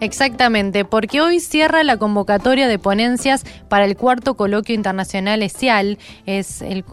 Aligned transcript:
Exactamente, 0.00 0.84
porque 0.84 1.20
hoy 1.20 1.40
cierra 1.40 1.82
la 1.82 1.96
convocatoria 1.96 2.68
de 2.68 2.78
ponencias 2.78 3.44
para 3.68 3.84
el 3.84 3.96
cuarto 3.96 4.34
coloquio 4.34 4.72
internacional 4.76 5.42
ESIAL, 5.42 5.98
es 6.24 6.62
el, 6.62 6.84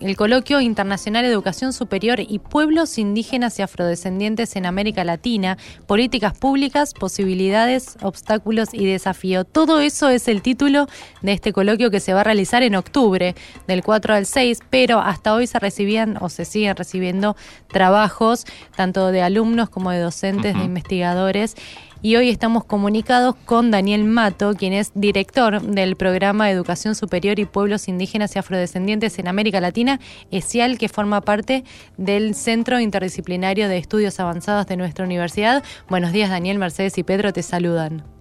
el 0.00 0.16
coloquio 0.16 0.62
internacional 0.62 1.26
Educación 1.26 1.74
Superior 1.74 2.20
y 2.20 2.38
Pueblos 2.38 2.96
Indígenas 2.96 3.58
y 3.58 3.62
Afrodescendientes 3.62 4.56
en 4.56 4.64
América 4.64 5.04
Latina, 5.04 5.58
políticas 5.86 6.38
públicas, 6.38 6.94
posibilidades, 6.94 7.98
obstáculos 8.00 8.70
y 8.72 8.86
desafío. 8.86 9.44
Todo 9.44 9.80
eso 9.80 10.08
es 10.08 10.26
el 10.26 10.40
título 10.40 10.86
de 11.20 11.32
este 11.32 11.52
coloquio 11.52 11.90
que 11.90 12.00
se 12.00 12.14
va 12.14 12.22
a 12.22 12.24
realizar 12.24 12.62
en 12.62 12.76
octubre, 12.76 13.34
del 13.66 13.82
4 13.82 14.14
al 14.14 14.24
6, 14.24 14.60
pero 14.70 15.00
hasta 15.00 15.34
hoy 15.34 15.46
se 15.46 15.58
recibían 15.58 16.16
o 16.18 16.30
se 16.30 16.46
siguen 16.46 16.76
recibiendo 16.76 17.36
trabajos 17.68 18.46
tanto 18.74 19.12
de 19.12 19.20
alumnos 19.20 19.68
como 19.68 19.90
de 19.90 19.98
docentes, 19.98 20.54
de 20.56 20.64
investigadores 20.64 21.56
y 22.04 22.16
hoy 22.16 22.28
estamos 22.28 22.64
comunicados 22.64 23.34
con 23.46 23.70
Daniel 23.70 24.04
Mato, 24.04 24.52
quien 24.52 24.74
es 24.74 24.92
director 24.94 25.62
del 25.62 25.96
programa 25.96 26.44
de 26.44 26.52
Educación 26.52 26.94
Superior 26.94 27.38
y 27.38 27.46
Pueblos 27.46 27.88
Indígenas 27.88 28.36
y 28.36 28.38
Afrodescendientes 28.38 29.18
en 29.18 29.26
América 29.26 29.58
Latina, 29.58 29.98
ESIAL, 30.30 30.76
que 30.76 30.90
forma 30.90 31.22
parte 31.22 31.64
del 31.96 32.34
Centro 32.34 32.78
Interdisciplinario 32.78 33.70
de 33.70 33.78
Estudios 33.78 34.20
Avanzados 34.20 34.66
de 34.66 34.76
nuestra 34.76 35.06
universidad. 35.06 35.64
Buenos 35.88 36.12
días, 36.12 36.28
Daniel, 36.28 36.58
Mercedes 36.58 36.98
y 36.98 37.04
Pedro, 37.04 37.32
te 37.32 37.42
saludan. 37.42 38.13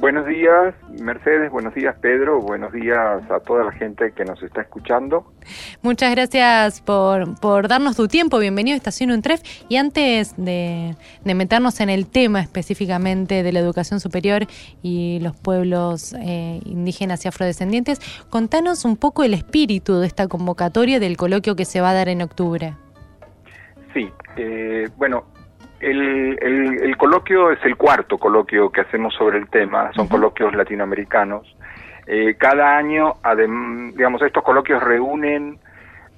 Buenos 0.00 0.26
días, 0.26 0.74
Mercedes, 1.00 1.50
buenos 1.50 1.74
días, 1.74 1.94
Pedro, 2.00 2.40
buenos 2.40 2.72
días 2.72 3.22
a 3.30 3.40
toda 3.40 3.64
la 3.64 3.72
gente 3.72 4.12
que 4.12 4.24
nos 4.24 4.42
está 4.42 4.62
escuchando. 4.62 5.32
Muchas 5.82 6.10
gracias 6.14 6.80
por, 6.80 7.38
por 7.40 7.68
darnos 7.68 7.96
tu 7.96 8.08
tiempo, 8.08 8.38
bienvenido 8.38 8.74
a 8.74 8.78
Estación 8.78 9.10
Untref. 9.10 9.42
Y 9.68 9.76
antes 9.76 10.34
de, 10.36 10.96
meternos 11.24 11.80
en 11.80 11.90
el 11.90 12.06
tema 12.06 12.40
específicamente 12.40 13.42
de 13.42 13.52
la 13.52 13.60
educación 13.60 14.00
superior 14.00 14.46
y 14.82 15.20
los 15.20 15.36
pueblos 15.36 16.14
eh, 16.14 16.60
indígenas 16.64 17.24
y 17.24 17.28
afrodescendientes, 17.28 18.00
contanos 18.30 18.84
un 18.84 18.96
poco 18.96 19.24
el 19.24 19.34
espíritu 19.34 20.00
de 20.00 20.06
esta 20.06 20.26
convocatoria 20.26 21.00
del 21.00 21.16
coloquio 21.16 21.54
que 21.54 21.66
se 21.66 21.80
va 21.80 21.90
a 21.90 21.94
dar 21.94 22.08
en 22.08 22.22
octubre. 22.22 22.74
Sí, 23.92 24.10
eh, 24.36 24.88
bueno, 24.96 25.24
el, 25.82 26.38
el, 26.82 26.96
coloquio 26.96 27.50
es 27.50 27.58
el 27.64 27.76
cuarto 27.76 28.18
coloquio 28.18 28.70
que 28.70 28.82
hacemos 28.82 29.14
sobre 29.14 29.38
el 29.38 29.48
tema, 29.48 29.92
son 29.94 30.08
coloquios 30.08 30.54
latinoamericanos. 30.54 31.56
Eh, 32.06 32.34
cada 32.38 32.76
año, 32.76 33.16
digamos, 33.94 34.22
estos 34.22 34.42
coloquios 34.42 34.82
reúnen 34.82 35.58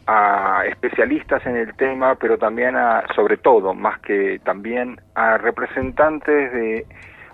a 0.06 0.64
especialistas 0.66 1.44
en 1.46 1.56
el 1.56 1.74
tema, 1.74 2.14
pero 2.14 2.36
también 2.36 2.76
a, 2.76 3.04
sobre 3.14 3.36
todo, 3.38 3.74
más 3.74 4.00
que 4.00 4.38
también 4.44 5.00
a 5.14 5.38
representantes 5.38 6.52
de 6.52 6.86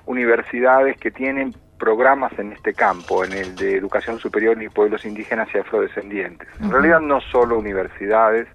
universidades 0.07 0.97
que 0.99 1.11
tienen 1.11 1.55
programas 1.79 2.39
en 2.39 2.53
este 2.53 2.75
campo, 2.75 3.25
en 3.25 3.33
el 3.33 3.57
de 3.57 3.77
educación 3.77 4.19
superior 4.19 4.63
y 4.63 4.69
pueblos 4.69 5.05
indígenas 5.05 5.49
y 5.55 5.59
afrodescendientes. 5.59 6.47
En 6.61 6.71
realidad 6.71 7.01
no 7.01 7.21
solo 7.21 7.59
universidades, 7.59 8.47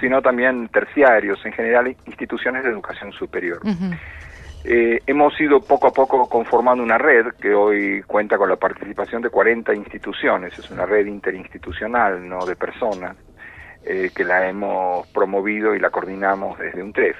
sino 0.00 0.22
también 0.22 0.68
terciarios, 0.68 1.44
en 1.44 1.52
general 1.52 1.94
instituciones 2.06 2.64
de 2.64 2.70
educación 2.70 3.12
superior. 3.12 3.60
Eh, 4.64 5.00
hemos 5.06 5.40
ido 5.40 5.60
poco 5.60 5.86
a 5.86 5.92
poco 5.92 6.28
conformando 6.28 6.84
una 6.84 6.98
red 6.98 7.28
que 7.40 7.54
hoy 7.54 8.02
cuenta 8.02 8.36
con 8.36 8.48
la 8.48 8.56
participación 8.56 9.22
de 9.22 9.30
40 9.30 9.74
instituciones, 9.74 10.58
es 10.58 10.70
una 10.70 10.84
red 10.84 11.06
interinstitucional, 11.06 12.28
no 12.28 12.44
de 12.44 12.56
personas, 12.56 13.16
eh, 13.84 14.10
que 14.14 14.24
la 14.24 14.46
hemos 14.48 15.06
promovido 15.08 15.74
y 15.74 15.78
la 15.78 15.88
coordinamos 15.90 16.58
desde 16.58 16.82
un 16.82 16.92
TREF. 16.92 17.16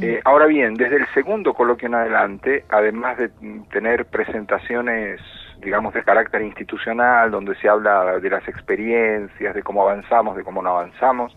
Eh, 0.00 0.20
ahora 0.24 0.46
bien, 0.46 0.74
desde 0.74 0.96
el 0.96 1.06
segundo 1.12 1.52
coloquio 1.52 1.88
en 1.88 1.94
adelante, 1.94 2.64
además 2.70 3.18
de 3.18 3.30
tener 3.70 4.06
presentaciones, 4.06 5.20
digamos, 5.60 5.92
de 5.92 6.02
carácter 6.02 6.40
institucional, 6.40 7.30
donde 7.30 7.54
se 7.56 7.68
habla 7.68 8.18
de 8.18 8.30
las 8.30 8.48
experiencias, 8.48 9.54
de 9.54 9.62
cómo 9.62 9.82
avanzamos, 9.82 10.36
de 10.36 10.42
cómo 10.42 10.62
no 10.62 10.70
avanzamos, 10.70 11.36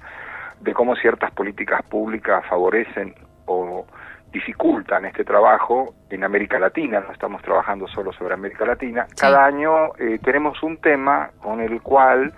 de 0.61 0.73
cómo 0.73 0.95
ciertas 0.95 1.31
políticas 1.31 1.81
públicas 1.83 2.45
favorecen 2.47 3.13
o 3.45 3.85
dificultan 4.31 5.05
este 5.05 5.23
trabajo 5.23 5.93
en 6.09 6.23
América 6.23 6.59
Latina, 6.59 6.99
no 6.99 7.13
estamos 7.13 7.41
trabajando 7.41 7.87
solo 7.87 8.11
sobre 8.13 8.33
América 8.33 8.65
Latina, 8.65 9.07
cada 9.19 9.45
año 9.45 9.95
eh, 9.97 10.19
tenemos 10.21 10.61
un 10.63 10.77
tema 10.77 11.31
con 11.41 11.61
el 11.61 11.81
cual 11.81 12.33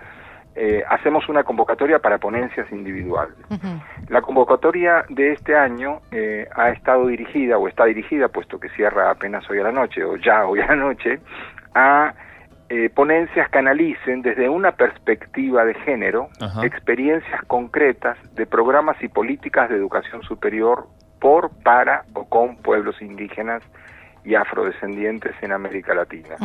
eh, 0.56 0.84
hacemos 0.90 1.30
una 1.30 1.44
convocatoria 1.44 2.00
para 2.00 2.18
ponencias 2.18 2.70
individuales. 2.72 3.36
La 4.10 4.22
convocatoria 4.22 5.06
de 5.08 5.32
este 5.32 5.56
año 5.56 6.02
eh, 6.12 6.48
ha 6.54 6.70
estado 6.70 7.08
dirigida, 7.08 7.58
o 7.58 7.68
está 7.68 7.86
dirigida, 7.86 8.28
puesto 8.28 8.60
que 8.60 8.70
cierra 8.70 9.10
apenas 9.10 9.50
hoy 9.50 9.60
a 9.60 9.64
la 9.64 9.72
noche, 9.72 10.04
o 10.04 10.18
ya 10.18 10.46
hoy 10.46 10.60
a 10.60 10.68
la 10.68 10.76
noche, 10.76 11.20
a 11.74 12.14
eh, 12.70 12.90
ponencias 12.90 13.50
canalicen 13.50 14.22
desde 14.22 14.48
una 14.48 14.74
perspectiva 14.74 15.66
de 15.66 15.74
género 15.74 16.30
experiencias 16.62 17.44
concretas 17.46 18.18
de 18.36 18.46
programas 18.46 18.96
y 19.02 19.08
políticas 19.08 19.70
de 19.70 19.76
educación 19.76 20.22
superior 20.22 20.88
por, 21.20 21.50
para 21.64 22.04
o 22.14 22.26
con 22.30 22.58
pueblos 22.58 23.02
indígenas 23.02 23.64
y 24.24 24.36
afrodescendientes 24.36 25.34
en 25.42 25.52
América 25.52 25.96
Latina. 25.96 26.36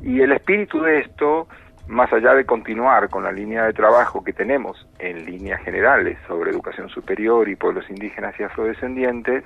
Y 0.00 0.20
el 0.20 0.30
espíritu 0.30 0.80
de 0.80 1.00
esto, 1.00 1.48
más 1.88 2.12
allá 2.12 2.34
de 2.34 2.44
continuar 2.44 3.08
con 3.08 3.24
la 3.24 3.32
línea 3.32 3.64
de 3.64 3.72
trabajo 3.72 4.22
que 4.22 4.32
tenemos 4.32 4.86
en 4.98 5.24
líneas 5.24 5.62
generales 5.62 6.18
sobre 6.26 6.50
educación 6.50 6.88
superior 6.90 7.48
y 7.48 7.56
pueblos 7.56 7.88
indígenas 7.88 8.38
y 8.38 8.42
afrodescendientes, 8.42 9.42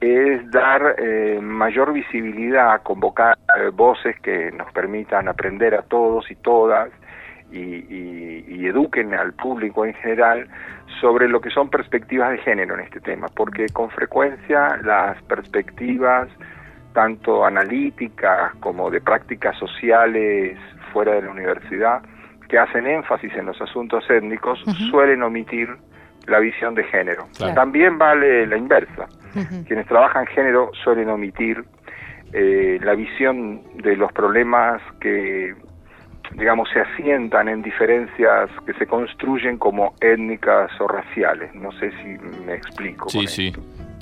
es 0.00 0.50
dar 0.50 0.96
eh, 0.98 1.38
mayor 1.40 1.92
visibilidad, 1.92 2.82
convocar 2.82 3.38
eh, 3.56 3.70
voces 3.72 4.18
que 4.20 4.50
nos 4.50 4.70
permitan 4.72 5.28
aprender 5.28 5.74
a 5.74 5.82
todos 5.82 6.30
y 6.30 6.34
todas 6.36 6.90
y, 7.52 8.66
eduquen 8.66 9.12
al 9.12 9.34
público 9.34 9.84
en 9.84 9.92
general 9.94 10.48
sobre 11.00 11.28
lo 11.28 11.40
que 11.40 11.50
son 11.50 11.68
perspectivas 11.68 12.30
de 12.30 12.38
género 12.38 12.74
en 12.74 12.80
este 12.80 13.00
tema, 13.00 13.26
porque 13.34 13.66
con 13.66 13.90
frecuencia 13.90 14.78
las 14.82 15.20
perspectivas 15.24 16.28
tanto 16.94 17.44
analíticas 17.44 18.54
como 18.60 18.90
de 18.90 19.00
prácticas 19.00 19.58
sociales 19.58 20.56
fuera 20.92 21.14
de 21.14 21.22
la 21.22 21.30
universidad 21.30 22.02
que 22.48 22.58
hacen 22.58 22.86
énfasis 22.86 23.32
en 23.34 23.46
los 23.46 23.60
asuntos 23.60 24.04
étnicos 24.10 24.62
suelen 24.90 25.22
omitir 25.22 25.68
la 26.26 26.38
visión 26.38 26.74
de 26.74 26.84
género. 26.84 27.26
También 27.54 27.98
vale 27.98 28.46
la 28.46 28.56
inversa. 28.56 29.08
Quienes 29.66 29.86
trabajan 29.86 30.26
género 30.26 30.70
suelen 30.84 31.08
omitir 31.08 31.64
eh, 32.32 32.78
la 32.82 32.94
visión 32.94 33.62
de 33.82 33.96
los 33.96 34.12
problemas 34.12 34.80
que, 35.00 35.54
digamos, 36.34 36.68
se 36.72 36.80
asientan 36.80 37.48
en 37.48 37.62
diferencias 37.62 38.50
que 38.66 38.74
se 38.74 38.86
construyen 38.86 39.58
como 39.58 39.94
étnicas 40.00 40.70
o 40.80 40.88
raciales. 40.88 41.54
No 41.54 41.72
sé 41.72 41.90
si 42.02 42.18
me 42.46 42.54
explico. 42.54 43.08
Sí, 43.08 43.26
sí. 43.26 43.52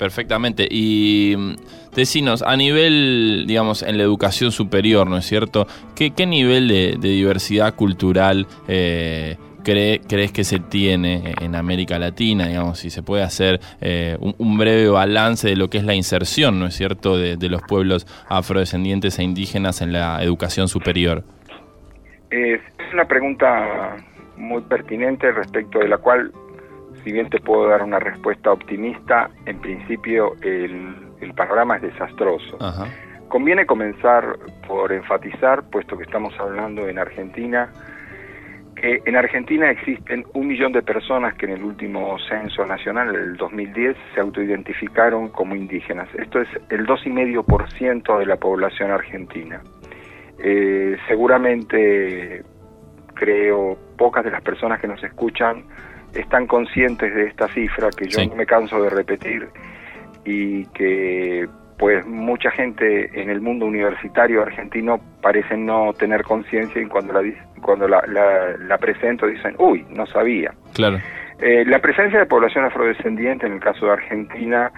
Perfectamente. 0.01 0.67
Y 0.67 1.35
mm, 1.37 1.55
decinos, 1.93 2.41
a 2.41 2.57
nivel, 2.57 3.45
digamos, 3.45 3.83
en 3.83 3.99
la 3.99 4.03
educación 4.03 4.51
superior, 4.51 5.05
¿no 5.05 5.15
es 5.15 5.27
cierto? 5.27 5.67
¿Qué, 5.95 6.09
qué 6.09 6.25
nivel 6.25 6.67
de, 6.67 6.97
diversidad 6.99 7.75
cultural 7.75 8.47
eh, 8.67 9.37
crees 9.63 10.31
que 10.31 10.43
se 10.43 10.59
tiene 10.59 11.35
en 11.39 11.53
América 11.53 11.99
Latina, 11.99 12.47
digamos, 12.47 12.79
si 12.79 12.89
se 12.89 13.03
puede 13.03 13.21
hacer 13.21 13.59
eh, 13.79 14.17
un, 14.19 14.57
breve 14.57 14.89
balance 14.89 15.47
de 15.47 15.55
lo 15.55 15.69
que 15.69 15.77
es 15.77 15.83
la 15.83 15.93
inserción, 15.93 16.59
¿no 16.59 16.65
es 16.65 16.73
cierto?, 16.73 17.15
de, 17.19 17.37
los 17.47 17.61
pueblos 17.61 18.07
afrodescendientes 18.27 19.19
e 19.19 19.23
indígenas 19.23 19.83
en 19.83 19.93
la 19.93 20.23
educación 20.23 20.67
superior. 20.67 21.23
Es 22.31 22.59
una 22.91 23.05
pregunta 23.05 23.97
muy 24.35 24.63
pertinente 24.63 25.31
respecto 25.31 25.77
de 25.77 25.89
la 25.89 25.99
cual, 25.99 26.31
si 27.03 27.11
bien 27.11 27.29
te 27.29 27.39
puedo 27.39 27.67
dar 27.67 27.83
una 27.83 27.99
respuesta 27.99 28.51
optimista, 28.51 29.29
en 29.45 29.59
principio 29.59 30.33
el, 30.41 30.95
el 31.21 31.33
panorama 31.33 31.77
es 31.77 31.83
desastroso. 31.83 32.57
Conviene 33.27 33.65
comenzar 33.65 34.37
por 34.67 34.91
enfatizar, 34.91 35.63
puesto 35.69 35.97
que 35.97 36.03
estamos 36.03 36.33
hablando 36.39 36.87
en 36.87 36.99
Argentina, 36.99 37.69
en 38.83 39.15
Argentina 39.15 39.69
existen 39.69 40.25
un 40.33 40.47
millón 40.47 40.71
de 40.71 40.81
personas 40.81 41.35
que 41.35 41.45
en 41.45 41.51
el 41.51 41.63
último 41.63 42.17
censo 42.27 42.65
nacional, 42.65 43.13
el 43.13 43.37
2010, 43.37 43.95
se 44.15 44.19
autoidentificaron 44.19 45.29
como 45.29 45.55
indígenas. 45.55 46.09
Esto 46.15 46.41
es 46.41 46.47
el 46.69 46.87
2,5% 46.87 48.17
de 48.17 48.25
la 48.25 48.37
población 48.37 48.89
argentina. 48.89 49.61
Eh, 50.43 50.97
seguramente, 51.07 52.43
creo, 53.13 53.77
pocas 53.97 54.23
de 54.23 54.31
las 54.31 54.41
personas 54.41 54.79
que 54.81 54.87
nos 54.87 55.03
escuchan 55.03 55.63
están 56.13 56.47
conscientes 56.47 57.13
de 57.13 57.27
esta 57.27 57.47
cifra 57.49 57.89
que 57.95 58.07
yo 58.07 58.25
no 58.25 58.35
me 58.35 58.45
canso 58.45 58.81
de 58.81 58.89
repetir 58.89 59.47
y 60.25 60.65
que 60.67 61.47
pues 61.77 62.05
mucha 62.05 62.51
gente 62.51 63.09
en 63.19 63.29
el 63.29 63.41
mundo 63.41 63.65
universitario 63.65 64.43
argentino 64.43 64.99
parece 65.21 65.57
no 65.57 65.93
tener 65.93 66.23
conciencia 66.23 66.79
y 66.81 66.85
cuando 66.85 67.13
la 67.13 67.23
cuando 67.61 67.87
la, 67.87 68.03
la, 68.07 68.77
presento 68.77 69.27
dicen, 69.27 69.55
uy, 69.59 69.85
no 69.89 70.05
sabía. 70.07 70.51
Claro. 70.73 70.99
Eh, 71.39 71.63
la 71.65 71.79
presencia 71.79 72.19
de 72.19 72.25
población 72.25 72.65
afrodescendiente 72.65 73.47
en 73.47 73.53
el 73.53 73.59
caso 73.59 73.87
de 73.87 73.93
Argentina 73.93 74.71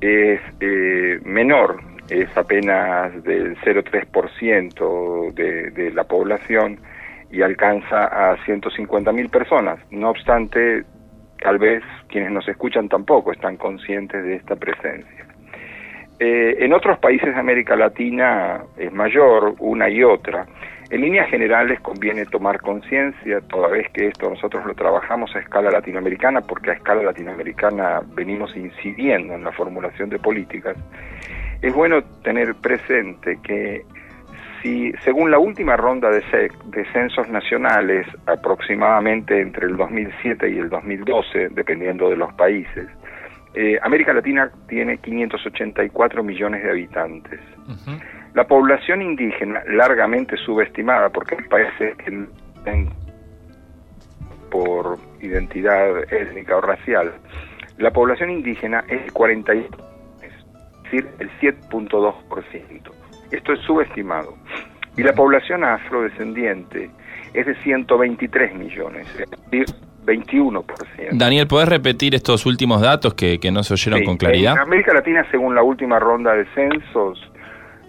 es 0.00 0.40
eh, 0.60 1.20
menor 1.24 1.80
es 2.08 2.28
apenas 2.36 3.22
del 3.22 3.56
0,3% 3.58 5.32
de, 5.34 5.70
de 5.70 5.90
la 5.92 6.04
población 6.04 6.78
y 7.32 7.42
alcanza 7.42 8.04
a 8.04 8.36
150.000 8.44 9.30
personas. 9.30 9.78
No 9.90 10.10
obstante, 10.10 10.84
tal 11.40 11.58
vez 11.58 11.82
quienes 12.08 12.30
nos 12.30 12.46
escuchan 12.46 12.88
tampoco 12.88 13.32
están 13.32 13.56
conscientes 13.56 14.22
de 14.22 14.36
esta 14.36 14.54
presencia. 14.54 15.26
Eh, 16.20 16.64
en 16.64 16.72
otros 16.72 16.98
países 16.98 17.34
de 17.34 17.40
América 17.40 17.74
Latina 17.74 18.62
es 18.76 18.92
mayor 18.92 19.54
una 19.58 19.88
y 19.88 20.04
otra. 20.04 20.46
En 20.90 21.00
líneas 21.00 21.28
generales 21.30 21.80
conviene 21.80 22.26
tomar 22.26 22.60
conciencia, 22.60 23.40
toda 23.48 23.68
vez 23.68 23.88
que 23.92 24.08
esto 24.08 24.28
nosotros 24.28 24.64
lo 24.66 24.74
trabajamos 24.74 25.34
a 25.34 25.40
escala 25.40 25.70
latinoamericana, 25.70 26.42
porque 26.42 26.70
a 26.70 26.74
escala 26.74 27.02
latinoamericana 27.02 28.02
venimos 28.14 28.54
incidiendo 28.54 29.34
en 29.34 29.42
la 29.42 29.52
formulación 29.52 30.10
de 30.10 30.18
políticas, 30.18 30.76
es 31.62 31.74
bueno 31.74 32.02
tener 32.22 32.54
presente 32.56 33.38
que 33.42 33.86
si, 34.62 34.92
según 35.04 35.30
la 35.30 35.38
última 35.38 35.76
ronda 35.76 36.08
de, 36.10 36.22
censos 36.92 37.28
nacionales, 37.28 38.06
aproximadamente 38.26 39.40
entre 39.40 39.66
el 39.66 39.76
2007 39.76 40.50
y 40.50 40.58
el 40.58 40.70
2012, 40.70 41.48
dependiendo 41.50 42.08
de 42.08 42.16
los 42.16 42.32
países, 42.34 42.86
eh, 43.54 43.78
América 43.82 44.12
Latina 44.12 44.50
tiene 44.68 44.98
584 44.98 46.22
millones 46.22 46.62
de 46.62 46.70
habitantes. 46.70 47.40
La 48.34 48.44
población 48.46 49.02
indígena, 49.02 49.62
largamente 49.66 50.36
subestimada, 50.38 51.10
porque 51.10 51.36
hay 51.36 51.44
países 51.48 51.96
que 51.98 52.26
por 54.50 54.98
identidad 55.20 56.12
étnica 56.12 56.56
o 56.56 56.60
racial, 56.60 57.12
la 57.78 57.90
población 57.90 58.30
indígena 58.30 58.84
es 58.88 59.10
40, 59.12 59.52
es 59.52 59.66
decir, 60.84 61.08
el 61.18 61.30
7.2%. 61.40 63.01
Esto 63.32 63.52
es 63.54 63.60
subestimado. 63.60 64.36
Y 64.96 65.02
la 65.02 65.14
población 65.14 65.64
afrodescendiente 65.64 66.90
es 67.32 67.46
de 67.46 67.54
123 67.62 68.54
millones, 68.54 69.06
es 69.18 69.30
decir, 69.50 69.66
21%. 70.04 70.64
Daniel, 71.12 71.46
¿podés 71.46 71.68
repetir 71.68 72.14
estos 72.14 72.44
últimos 72.44 72.82
datos 72.82 73.14
que, 73.14 73.38
no 73.50 73.62
se 73.62 73.74
oyeron 73.74 74.04
con 74.04 74.16
claridad? 74.16 74.54
En 74.54 74.60
América 74.60 74.92
Latina, 74.92 75.26
según 75.30 75.54
la 75.54 75.62
última 75.62 75.98
ronda 75.98 76.34
de 76.34 76.44
censos 76.54 77.32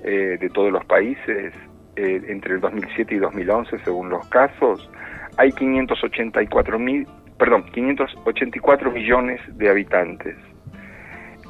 eh, 0.04 0.38
de 0.40 0.50
todos 0.50 0.72
los 0.72 0.86
países, 0.86 1.54
eh, 1.95 2.22
entre 2.28 2.56
el 2.56 2.62
2007 2.62 3.16
y 3.16 3.18
2011, 3.19 3.80
según 3.84 4.10
los 4.10 4.25
casos, 4.30 4.90
hay 5.38 5.51
584 5.51 6.80
mil, 6.80 7.07
perdón, 7.38 7.66
584 7.72 8.92
millones 8.92 9.42
de 9.57 9.69
habitantes. 9.69 10.36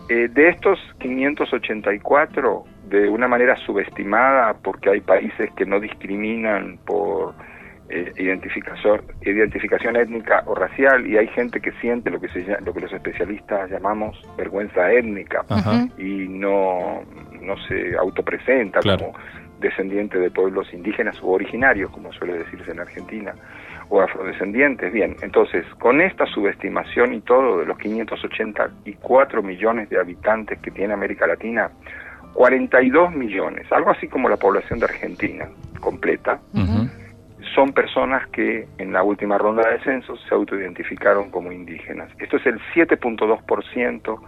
Eh, 0.09 0.27
de 0.27 0.49
estos 0.49 0.79
584, 0.99 2.63
de 2.89 3.09
una 3.09 3.27
manera 3.27 3.55
subestimada, 3.65 4.53
porque 4.61 4.89
hay 4.89 5.01
países 5.01 5.49
que 5.55 5.65
no 5.65 5.79
discriminan 5.79 6.77
por 6.85 7.33
eh, 7.89 8.11
identificación, 8.17 9.01
identificación 9.21 9.95
étnica 9.95 10.43
o 10.45 10.55
racial, 10.55 11.07
y 11.07 11.17
hay 11.17 11.27
gente 11.27 11.61
que 11.61 11.71
siente 11.73 12.09
lo 12.09 12.19
que, 12.19 12.27
se, 12.29 12.45
lo 12.61 12.73
que 12.73 12.81
los 12.81 12.91
especialistas 12.91 13.71
llamamos 13.71 14.21
vergüenza 14.37 14.91
étnica 14.91 15.45
y 15.97 16.27
no, 16.27 17.03
no 17.41 17.57
se 17.67 17.95
autopresenta 17.97 18.81
como 18.81 19.13
descendiente 19.59 20.19
de 20.19 20.29
pueblos 20.29 20.67
indígenas 20.73 21.21
u 21.21 21.29
originarios, 21.31 21.89
como 21.91 22.11
suele 22.11 22.39
decirse 22.39 22.71
en 22.71 22.81
Argentina 22.81 23.33
o 23.89 24.01
afrodescendientes. 24.01 24.91
Bien, 24.91 25.15
entonces, 25.21 25.65
con 25.79 26.01
esta 26.01 26.25
subestimación 26.27 27.13
y 27.13 27.21
todo 27.21 27.59
de 27.59 27.65
los 27.65 27.77
584 27.77 29.43
millones 29.43 29.89
de 29.89 29.99
habitantes 29.99 30.59
que 30.59 30.71
tiene 30.71 30.93
América 30.93 31.27
Latina, 31.27 31.71
42 32.33 33.13
millones, 33.13 33.71
algo 33.71 33.91
así 33.91 34.07
como 34.07 34.29
la 34.29 34.37
población 34.37 34.79
de 34.79 34.85
Argentina 34.85 35.47
completa, 35.79 36.39
son 37.53 37.73
personas 37.73 38.27
que 38.29 38.67
en 38.77 38.93
la 38.93 39.03
última 39.03 39.37
ronda 39.37 39.69
de 39.69 39.79
censos 39.83 40.19
se 40.27 40.33
autoidentificaron 40.33 41.29
como 41.29 41.51
indígenas. 41.51 42.09
Esto 42.19 42.37
es 42.37 42.45
el 42.45 42.59
7.2% 42.73 44.19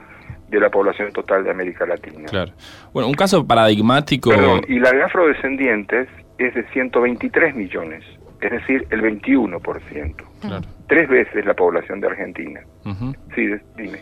de 0.50 0.60
la 0.60 0.70
población 0.70 1.12
total 1.12 1.44
de 1.44 1.52
América 1.52 1.86
Latina. 1.86 2.26
Claro. 2.30 2.52
Bueno, 2.94 3.08
un 3.08 3.16
caso 3.16 3.46
paradigmático... 3.48 4.30
Perdón, 4.30 4.62
y 4.68 4.80
la 4.80 4.92
de 4.92 5.04
afrodescendientes 5.04 6.08
es 6.38 6.54
de 6.54 6.68
123 6.70 7.56
millones 7.56 8.04
es 8.42 8.52
decir, 8.52 8.88
el 8.90 9.02
21%. 9.02 10.16
Tres 10.88 11.10
veces 11.10 11.46
la 11.46 11.54
población 11.54 12.00
de 12.00 12.08
Argentina. 12.08 12.62
Sí, 13.34 13.50
dime. 13.76 14.02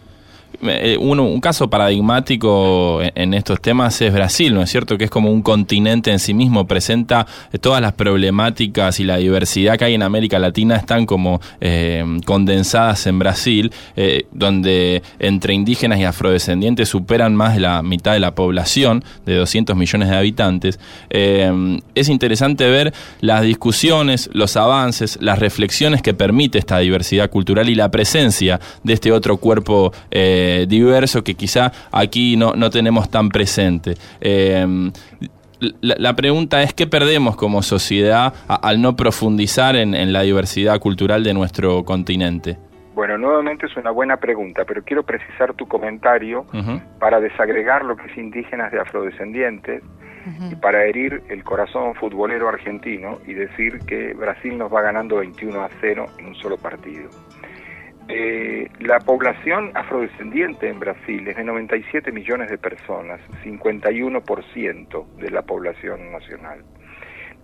Eh, 0.62 0.98
un 0.98 1.42
caso 1.42 1.70
paradigmático 1.70 3.02
en 3.02 3.34
estos 3.34 3.62
temas 3.62 4.00
es 4.02 4.14
Brasil, 4.14 4.54
¿no 4.54 4.62
es 4.62 4.70
cierto? 4.70 4.98
Que 4.98 5.06
es 5.06 5.10
como 5.10 5.32
un 5.32 5.42
continente 5.42 6.12
en 6.12 6.20
sí 6.20 6.34
mismo, 6.34 6.68
presenta 6.68 7.26
eh, 7.52 7.58
todas 7.58 7.82
las 7.82 7.94
problemáticas 7.94 9.00
y 9.00 9.04
la 9.04 9.18
diversidad 9.18 9.78
que 9.78 9.86
hay 9.86 9.94
en 9.96 10.04
América 10.04 10.40
Latina 10.40 10.76
están 10.76 11.06
como 11.06 11.42
eh, 11.60 12.04
condensadas 12.26 13.08
en 13.08 13.20
Brasil, 13.20 13.72
donde 14.32 15.02
entre 15.20 15.54
indígenas 15.54 16.00
y 16.00 16.04
afrodescendientes 16.04 16.90
superan 16.90 17.36
más 17.36 17.56
de 17.56 17.62
la 17.62 17.82
mitad 17.82 18.14
de 18.14 18.20
la 18.20 18.36
población, 18.36 19.04
de 19.26 19.36
200 19.36 19.76
millones 19.76 20.10
de 20.10 20.16
habitantes. 20.16 20.80
es 21.10 22.10
interesante 22.10 22.70
ver 22.70 22.94
las 23.22 23.44
discusiones, 23.44 24.30
los 24.34 24.56
avances, 24.58 25.18
las 25.22 25.40
reflexiones 25.40 26.02
que 26.02 26.14
permite 26.14 26.58
esta 26.58 26.80
diversidad 26.80 27.30
cultural 27.30 27.70
y 27.70 27.76
la 27.76 27.90
presencia 27.92 28.60
de 28.84 28.94
este 28.94 29.12
otro 29.12 29.38
cuerpo. 29.38 29.94
Diverso 30.68 31.24
que 31.24 31.36
quizá 31.36 31.72
aquí 31.92 32.36
no, 32.38 32.54
no 32.54 32.70
tenemos 32.70 33.10
tan 33.10 33.30
presente. 33.30 33.96
Eh, 34.22 34.92
la, 35.82 36.16
pregunta 36.16 36.62
es, 36.62 36.74
¿qué 36.74 36.88
perdemos 36.88 37.36
como 37.36 37.62
sociedad 37.62 38.34
al 38.48 38.82
no 38.82 38.96
profundizar 38.96 39.76
en, 39.76 40.14
la 40.14 40.22
diversidad 40.22 40.80
cultural 40.80 41.24
de 41.24 41.34
nuestro 41.34 41.84
continente? 41.84 42.58
Bueno, 42.94 43.18
nuevamente 43.18 43.66
es 43.66 43.76
una 43.76 43.92
buena 43.92 44.18
pregunta, 44.18 44.66
pero 44.66 44.84
quiero 44.84 45.04
precisar 45.04 45.54
tu 45.54 45.68
comentario 45.68 46.46
para 47.00 47.20
desagregar 47.20 47.86
lo 47.86 47.96
que 47.96 48.06
es 48.12 48.18
indígenas 48.18 48.72
de 48.72 48.80
afrodescendientes 48.80 49.84
y 50.52 50.56
para 50.56 50.86
herir 50.86 51.22
el 51.30 51.44
corazón 51.44 51.96
futbolero 51.96 52.48
argentino 52.48 53.20
y 53.26 53.34
decir 53.34 53.80
que 53.80 54.14
Brasil 54.14 54.58
nos 54.58 54.74
va 54.74 54.82
ganando 54.82 55.18
21 55.18 55.62
a 55.62 55.70
0 55.82 56.06
en 56.20 56.28
un 56.28 56.36
solo 56.36 56.58
partido. 56.58 57.10
Eh, 58.10 58.70
la 58.80 59.00
población 59.00 59.72
afrodescendiente 59.76 60.68
en 60.68 60.80
Brasil 60.80 61.26
es 61.28 61.38
de 61.38 61.44
97 61.44 62.12
millones 62.12 62.50
de 62.50 62.58
personas, 62.58 63.22
51% 63.44 65.08
de 65.18 65.32
la 65.32 65.42
población 65.42 66.12
nacional. 66.12 66.64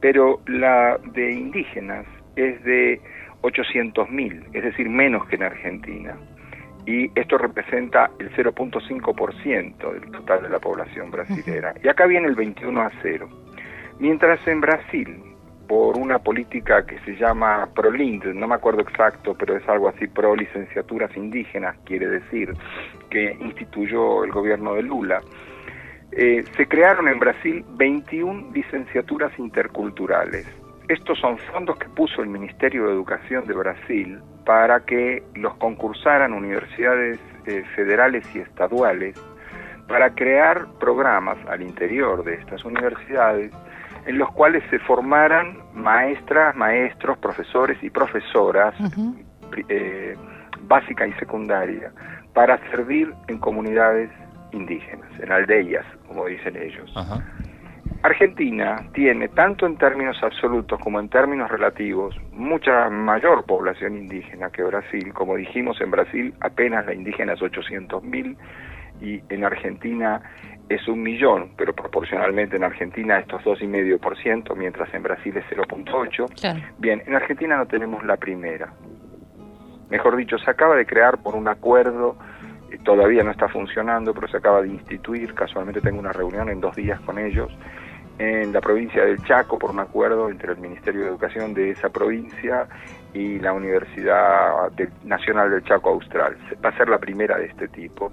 Pero 0.01 0.41
la 0.47 0.97
de 1.13 1.31
indígenas 1.31 2.05
es 2.35 2.61
de 2.63 3.01
800 3.41 4.09
mil, 4.09 4.43
es 4.53 4.63
decir, 4.63 4.89
menos 4.89 5.25
que 5.27 5.35
en 5.37 5.43
Argentina. 5.43 6.17
Y 6.85 7.09
esto 7.17 7.37
representa 7.37 8.09
el 8.19 8.31
0.5% 8.31 9.93
del 9.93 10.11
total 10.11 10.43
de 10.43 10.49
la 10.49 10.59
población 10.59 11.11
brasilera. 11.11 11.73
Y 11.83 11.87
acá 11.87 12.05
viene 12.05 12.27
el 12.27 12.35
21 12.35 12.81
a 12.81 12.91
0. 13.01 13.29
Mientras 13.99 14.45
en 14.47 14.61
Brasil 14.61 15.21
por 15.69 15.99
una 15.99 16.17
política 16.17 16.83
que 16.83 16.97
se 17.01 17.15
llama 17.15 17.69
ProLind, 17.75 18.25
no 18.33 18.47
me 18.47 18.55
acuerdo 18.55 18.81
exacto, 18.81 19.35
pero 19.37 19.55
es 19.55 19.69
algo 19.69 19.87
así, 19.87 20.07
pro 20.07 20.35
licenciaturas 20.35 21.15
indígenas, 21.15 21.77
quiere 21.85 22.07
decir, 22.07 22.51
que 23.11 23.37
instituyó 23.39 24.23
el 24.23 24.31
gobierno 24.31 24.73
de 24.73 24.81
Lula. 24.81 25.21
Eh, 26.11 26.43
se 26.57 26.67
crearon 26.67 27.07
en 27.07 27.19
Brasil 27.19 27.63
21 27.77 28.51
licenciaturas 28.51 29.31
interculturales. 29.37 30.47
Estos 30.87 31.19
son 31.19 31.37
fondos 31.37 31.77
que 31.77 31.87
puso 31.89 32.23
el 32.23 32.29
Ministerio 32.29 32.87
de 32.87 32.93
Educación 32.93 33.45
de 33.45 33.53
Brasil 33.53 34.19
para 34.45 34.79
que 34.79 35.21
los 35.35 35.53
concursaran 35.57 36.33
universidades 36.33 37.19
eh, 37.45 37.63
federales 37.75 38.25
y 38.33 38.39
estaduales 38.39 39.21
para 39.87 40.15
crear 40.15 40.65
programas 40.79 41.37
al 41.47 41.61
interior 41.61 42.23
de 42.23 42.33
estas 42.35 42.65
universidades 42.65 43.51
en 44.09 44.17
los 44.17 44.31
cuales 44.31 44.63
se 44.71 44.79
formaran 44.79 45.59
maestras, 45.75 46.55
maestros, 46.55 47.15
profesores 47.19 47.77
y 47.83 47.91
profesoras, 47.91 48.73
eh, 49.69 50.17
básica 50.61 51.05
y 51.05 51.13
secundaria, 51.13 51.91
para 52.33 52.57
servir 52.71 53.13
en 53.27 53.37
comunidades 53.37 54.09
indígenas, 54.51 55.07
en 55.19 55.31
aldeas, 55.31 55.85
como 56.07 56.25
dicen 56.25 56.57
ellos. 56.57 56.91
Argentina 58.01 58.83
tiene, 58.95 59.27
tanto 59.27 59.67
en 59.67 59.77
términos 59.77 60.17
absolutos 60.23 60.79
como 60.79 60.99
en 60.99 61.09
términos 61.09 61.51
relativos, 61.51 62.15
mucha 62.31 62.89
mayor 62.89 63.45
población 63.45 63.95
indígena 63.95 64.49
que 64.49 64.63
Brasil. 64.63 65.13
Como 65.13 65.35
dijimos, 65.35 65.79
en 65.81 65.91
Brasil 65.91 66.33
apenas 66.41 66.83
la 66.87 66.95
indígena 66.95 67.33
es 67.33 67.41
800.000 67.41 68.35
y 69.01 69.21
en 69.29 69.45
Argentina 69.45 70.23
es 70.69 70.87
un 70.87 71.01
millón, 71.01 71.51
pero 71.57 71.73
proporcionalmente 71.73 72.55
en 72.55 72.63
Argentina 72.63 73.19
estos 73.19 73.43
dos 73.43 73.61
y 73.61 73.67
medio 73.67 73.99
por 73.99 74.17
ciento, 74.17 74.55
mientras 74.55 74.93
en 74.93 75.03
Brasil 75.03 75.35
es 75.35 75.45
0.8. 75.45 76.61
Bien, 76.77 77.01
en 77.05 77.15
Argentina 77.15 77.57
no 77.57 77.65
tenemos 77.65 78.03
la 78.05 78.17
primera. 78.17 78.71
Mejor 79.89 80.15
dicho, 80.15 80.37
se 80.37 80.51
acaba 80.51 80.75
de 80.75 80.85
crear 80.85 81.17
por 81.17 81.35
un 81.35 81.47
acuerdo 81.47 82.15
todavía 82.83 83.23
no 83.23 83.31
está 83.31 83.47
funcionando, 83.47 84.13
pero 84.13 84.27
se 84.27 84.37
acaba 84.37 84.61
de 84.61 84.69
instituir, 84.69 85.33
casualmente 85.33 85.81
tengo 85.81 85.99
una 85.99 86.11
reunión 86.11 86.49
en 86.49 86.61
dos 86.61 86.75
días 86.75 86.99
con 87.01 87.17
ellos, 87.17 87.51
en 88.17 88.51
la 88.51 88.61
provincia 88.61 89.03
del 89.05 89.23
Chaco 89.23 89.57
por 89.57 89.71
un 89.71 89.79
acuerdo 89.79 90.29
entre 90.29 90.51
el 90.51 90.59
Ministerio 90.59 91.01
de 91.01 91.07
Educación 91.07 91.53
de 91.53 91.71
esa 91.71 91.89
provincia 91.89 92.67
y 93.13 93.39
la 93.39 93.53
Universidad 93.53 94.71
Nacional 95.03 95.51
del 95.51 95.63
Chaco 95.63 95.89
Austral. 95.89 96.37
Va 96.63 96.69
a 96.69 96.77
ser 96.77 96.89
la 96.89 96.97
primera 96.97 97.37
de 97.37 97.45
este 97.45 97.67
tipo. 97.69 98.11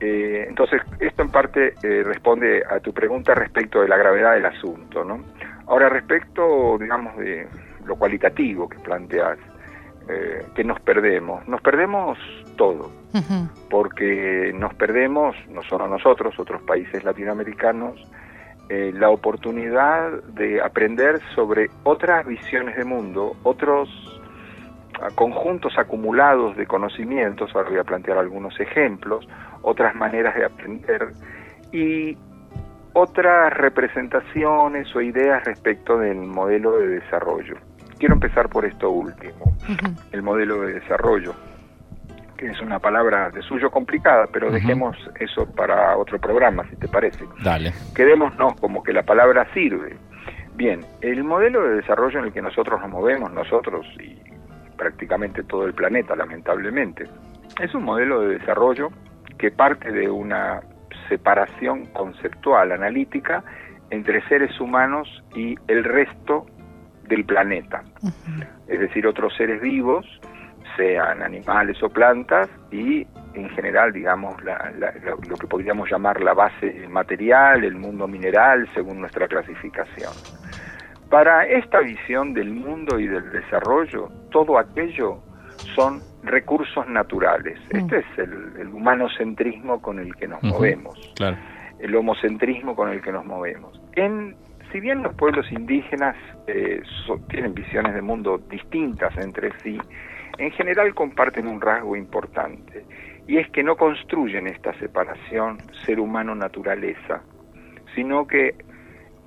Eh, 0.00 0.46
entonces, 0.48 0.80
esto 0.98 1.22
en 1.22 1.30
parte 1.30 1.74
eh, 1.82 2.02
responde 2.02 2.62
a 2.68 2.80
tu 2.80 2.92
pregunta 2.92 3.34
respecto 3.34 3.82
de 3.82 3.88
la 3.88 3.96
gravedad 3.96 4.34
del 4.34 4.46
asunto. 4.46 5.04
¿no? 5.04 5.22
Ahora, 5.66 5.88
respecto, 5.88 6.78
digamos, 6.78 7.16
de 7.18 7.46
lo 7.84 7.96
cualitativo 7.96 8.68
que 8.68 8.78
planteas, 8.78 9.38
eh, 10.08 10.44
que 10.54 10.64
nos 10.64 10.80
perdemos. 10.80 11.46
Nos 11.46 11.60
perdemos 11.60 12.18
todo, 12.56 12.90
porque 13.68 14.52
nos 14.54 14.74
perdemos, 14.74 15.36
no 15.48 15.62
solo 15.62 15.86
nosotros, 15.86 16.38
otros 16.38 16.62
países 16.62 17.04
latinoamericanos, 17.04 18.10
eh, 18.68 18.92
la 18.94 19.10
oportunidad 19.10 20.22
de 20.34 20.62
aprender 20.62 21.20
sobre 21.34 21.70
otras 21.82 22.24
visiones 22.24 22.76
de 22.76 22.84
mundo, 22.84 23.36
otros 23.42 23.88
ah, 25.00 25.08
conjuntos 25.14 25.76
acumulados 25.76 26.56
de 26.56 26.66
conocimientos, 26.66 27.50
ahora 27.54 27.68
voy 27.68 27.78
a 27.78 27.84
plantear 27.84 28.18
algunos 28.18 28.58
ejemplos, 28.60 29.28
otras 29.62 29.94
maneras 29.94 30.34
de 30.34 30.44
aprender 30.44 31.08
y 31.72 32.16
otras 32.92 33.52
representaciones 33.54 34.94
o 34.94 35.00
ideas 35.00 35.44
respecto 35.44 35.98
del 35.98 36.18
modelo 36.18 36.78
de 36.78 36.88
desarrollo. 37.00 37.56
Quiero 37.98 38.14
empezar 38.14 38.48
por 38.48 38.64
esto 38.64 38.90
último, 38.90 39.56
el 40.12 40.22
modelo 40.22 40.62
de 40.62 40.74
desarrollo 40.74 41.34
que 42.40 42.46
es 42.46 42.60
una 42.62 42.78
palabra 42.78 43.28
de 43.28 43.42
suyo 43.42 43.70
complicada, 43.70 44.26
pero 44.32 44.50
dejemos 44.50 44.96
eso 45.20 45.44
para 45.54 45.94
otro 45.98 46.18
programa, 46.18 46.64
si 46.70 46.76
te 46.76 46.88
parece. 46.88 47.26
Dale. 47.44 47.70
Quedémonos 47.94 48.58
como 48.58 48.82
que 48.82 48.94
la 48.94 49.02
palabra 49.02 49.46
sirve. 49.52 49.94
Bien, 50.54 50.80
el 51.02 51.22
modelo 51.22 51.62
de 51.62 51.76
desarrollo 51.76 52.18
en 52.18 52.24
el 52.24 52.32
que 52.32 52.40
nosotros 52.40 52.80
nos 52.80 52.88
movemos, 52.88 53.30
nosotros 53.30 53.86
y 54.02 54.18
prácticamente 54.74 55.42
todo 55.42 55.66
el 55.66 55.74
planeta, 55.74 56.16
lamentablemente, 56.16 57.04
es 57.60 57.74
un 57.74 57.84
modelo 57.84 58.22
de 58.22 58.38
desarrollo 58.38 58.88
que 59.40 59.50
parte 59.50 59.90
de 59.90 60.10
una 60.10 60.60
separación 61.08 61.86
conceptual, 61.86 62.72
analítica, 62.72 63.42
entre 63.88 64.22
seres 64.28 64.60
humanos 64.60 65.08
y 65.34 65.54
el 65.66 65.82
resto 65.82 66.44
del 67.08 67.24
planeta. 67.24 67.82
Es 68.68 68.78
decir, 68.78 69.06
otros 69.06 69.34
seres 69.34 69.62
vivos 69.62 70.04
sean 70.76 71.22
animales 71.22 71.82
o 71.82 71.88
plantas 71.88 72.50
y 72.70 73.06
en 73.32 73.48
general, 73.50 73.94
digamos, 73.94 74.36
lo 74.42 75.36
que 75.36 75.46
podríamos 75.46 75.90
llamar 75.90 76.20
la 76.20 76.34
base 76.34 76.86
material, 76.90 77.64
el 77.64 77.76
mundo 77.76 78.06
mineral, 78.06 78.68
según 78.74 79.00
nuestra 79.00 79.26
clasificación. 79.26 80.12
Para 81.08 81.46
esta 81.46 81.80
visión 81.80 82.34
del 82.34 82.50
mundo 82.50 83.00
y 83.00 83.06
del 83.06 83.32
desarrollo, 83.32 84.10
todo 84.30 84.58
aquello 84.58 85.22
son 85.74 86.00
recursos 86.22 86.86
naturales. 86.88 87.58
Mm. 87.72 87.76
Este 87.76 87.98
es 87.98 88.18
el, 88.18 88.68
humanocentrismo 88.68 89.80
con 89.80 89.98
el 89.98 90.14
que 90.16 90.28
nos 90.28 90.42
movemos, 90.42 91.14
el 91.78 91.94
homocentrismo 91.94 92.74
con 92.74 92.90
el 92.90 93.02
que 93.02 93.12
nos 93.12 93.24
movemos. 93.24 93.80
En, 93.92 94.36
si 94.72 94.80
bien 94.80 95.02
los 95.02 95.14
pueblos 95.14 95.50
indígenas 95.50 96.16
eh, 96.46 96.82
tienen 97.28 97.54
visiones 97.54 97.94
de 97.94 98.02
mundo 98.02 98.38
distintas 98.50 99.16
entre 99.18 99.52
sí, 99.60 99.78
en 100.38 100.50
general 100.52 100.94
comparten 100.94 101.46
un 101.46 101.60
rasgo 101.60 101.96
importante, 101.96 102.84
y 103.26 103.38
es 103.38 103.48
que 103.50 103.62
no 103.62 103.76
construyen 103.76 104.46
esta 104.46 104.72
separación 104.78 105.58
ser 105.84 106.00
humano-naturaleza, 106.00 107.22
sino 107.94 108.26
que 108.26 108.54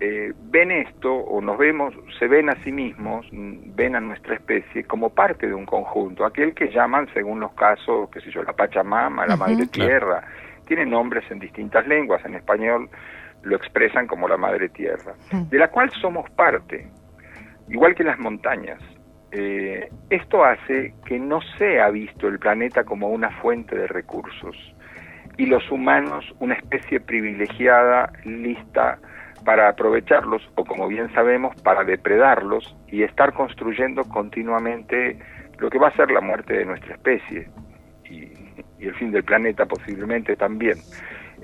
eh, 0.05 0.33
ven 0.51 0.69
esto 0.69 1.13
o 1.13 1.39
nos 1.39 1.57
vemos, 1.57 1.93
se 2.19 2.27
ven 2.27 2.49
a 2.49 2.61
sí 2.65 2.73
mismos, 2.73 3.25
ven 3.31 3.95
a 3.95 4.01
nuestra 4.01 4.35
especie 4.35 4.83
como 4.83 5.09
parte 5.11 5.47
de 5.47 5.53
un 5.53 5.65
conjunto, 5.65 6.25
aquel 6.25 6.53
que 6.53 6.69
llaman, 6.69 7.07
según 7.13 7.39
los 7.39 7.53
casos, 7.53 8.09
qué 8.09 8.19
sé 8.19 8.29
yo, 8.29 8.43
la 8.43 8.51
Pachamama, 8.51 9.25
la 9.25 9.37
Madre 9.37 9.65
Tierra, 9.67 10.21
tienen 10.67 10.89
nombres 10.89 11.23
en 11.31 11.39
distintas 11.39 11.87
lenguas, 11.87 12.21
en 12.25 12.35
español 12.35 12.89
lo 13.43 13.55
expresan 13.55 14.05
como 14.05 14.27
la 14.27 14.35
Madre 14.35 14.67
Tierra, 14.67 15.13
de 15.31 15.57
la 15.57 15.69
cual 15.69 15.89
somos 16.01 16.29
parte, 16.31 16.85
igual 17.69 17.95
que 17.95 18.03
las 18.03 18.19
montañas. 18.19 18.81
Eh, 19.31 19.89
esto 20.09 20.43
hace 20.43 20.95
que 21.05 21.17
no 21.17 21.39
sea 21.57 21.89
visto 21.91 22.27
el 22.27 22.39
planeta 22.39 22.83
como 22.83 23.07
una 23.07 23.31
fuente 23.39 23.73
de 23.73 23.87
recursos 23.87 24.57
y 25.37 25.45
los 25.45 25.71
humanos 25.71 26.25
una 26.39 26.55
especie 26.55 26.99
privilegiada, 26.99 28.11
lista 28.25 28.99
para 29.43 29.69
aprovecharlos 29.69 30.41
o 30.55 30.65
como 30.65 30.87
bien 30.87 31.13
sabemos 31.13 31.55
para 31.61 31.83
depredarlos 31.83 32.75
y 32.87 33.03
estar 33.03 33.33
construyendo 33.33 34.03
continuamente 34.05 35.19
lo 35.57 35.69
que 35.69 35.79
va 35.79 35.89
a 35.89 35.95
ser 35.95 36.11
la 36.11 36.21
muerte 36.21 36.53
de 36.53 36.65
nuestra 36.65 36.95
especie 36.95 37.49
y 38.09 38.31
el 38.79 38.93
fin 38.95 39.11
del 39.11 39.23
planeta 39.23 39.65
posiblemente 39.65 40.35
también. 40.35 40.77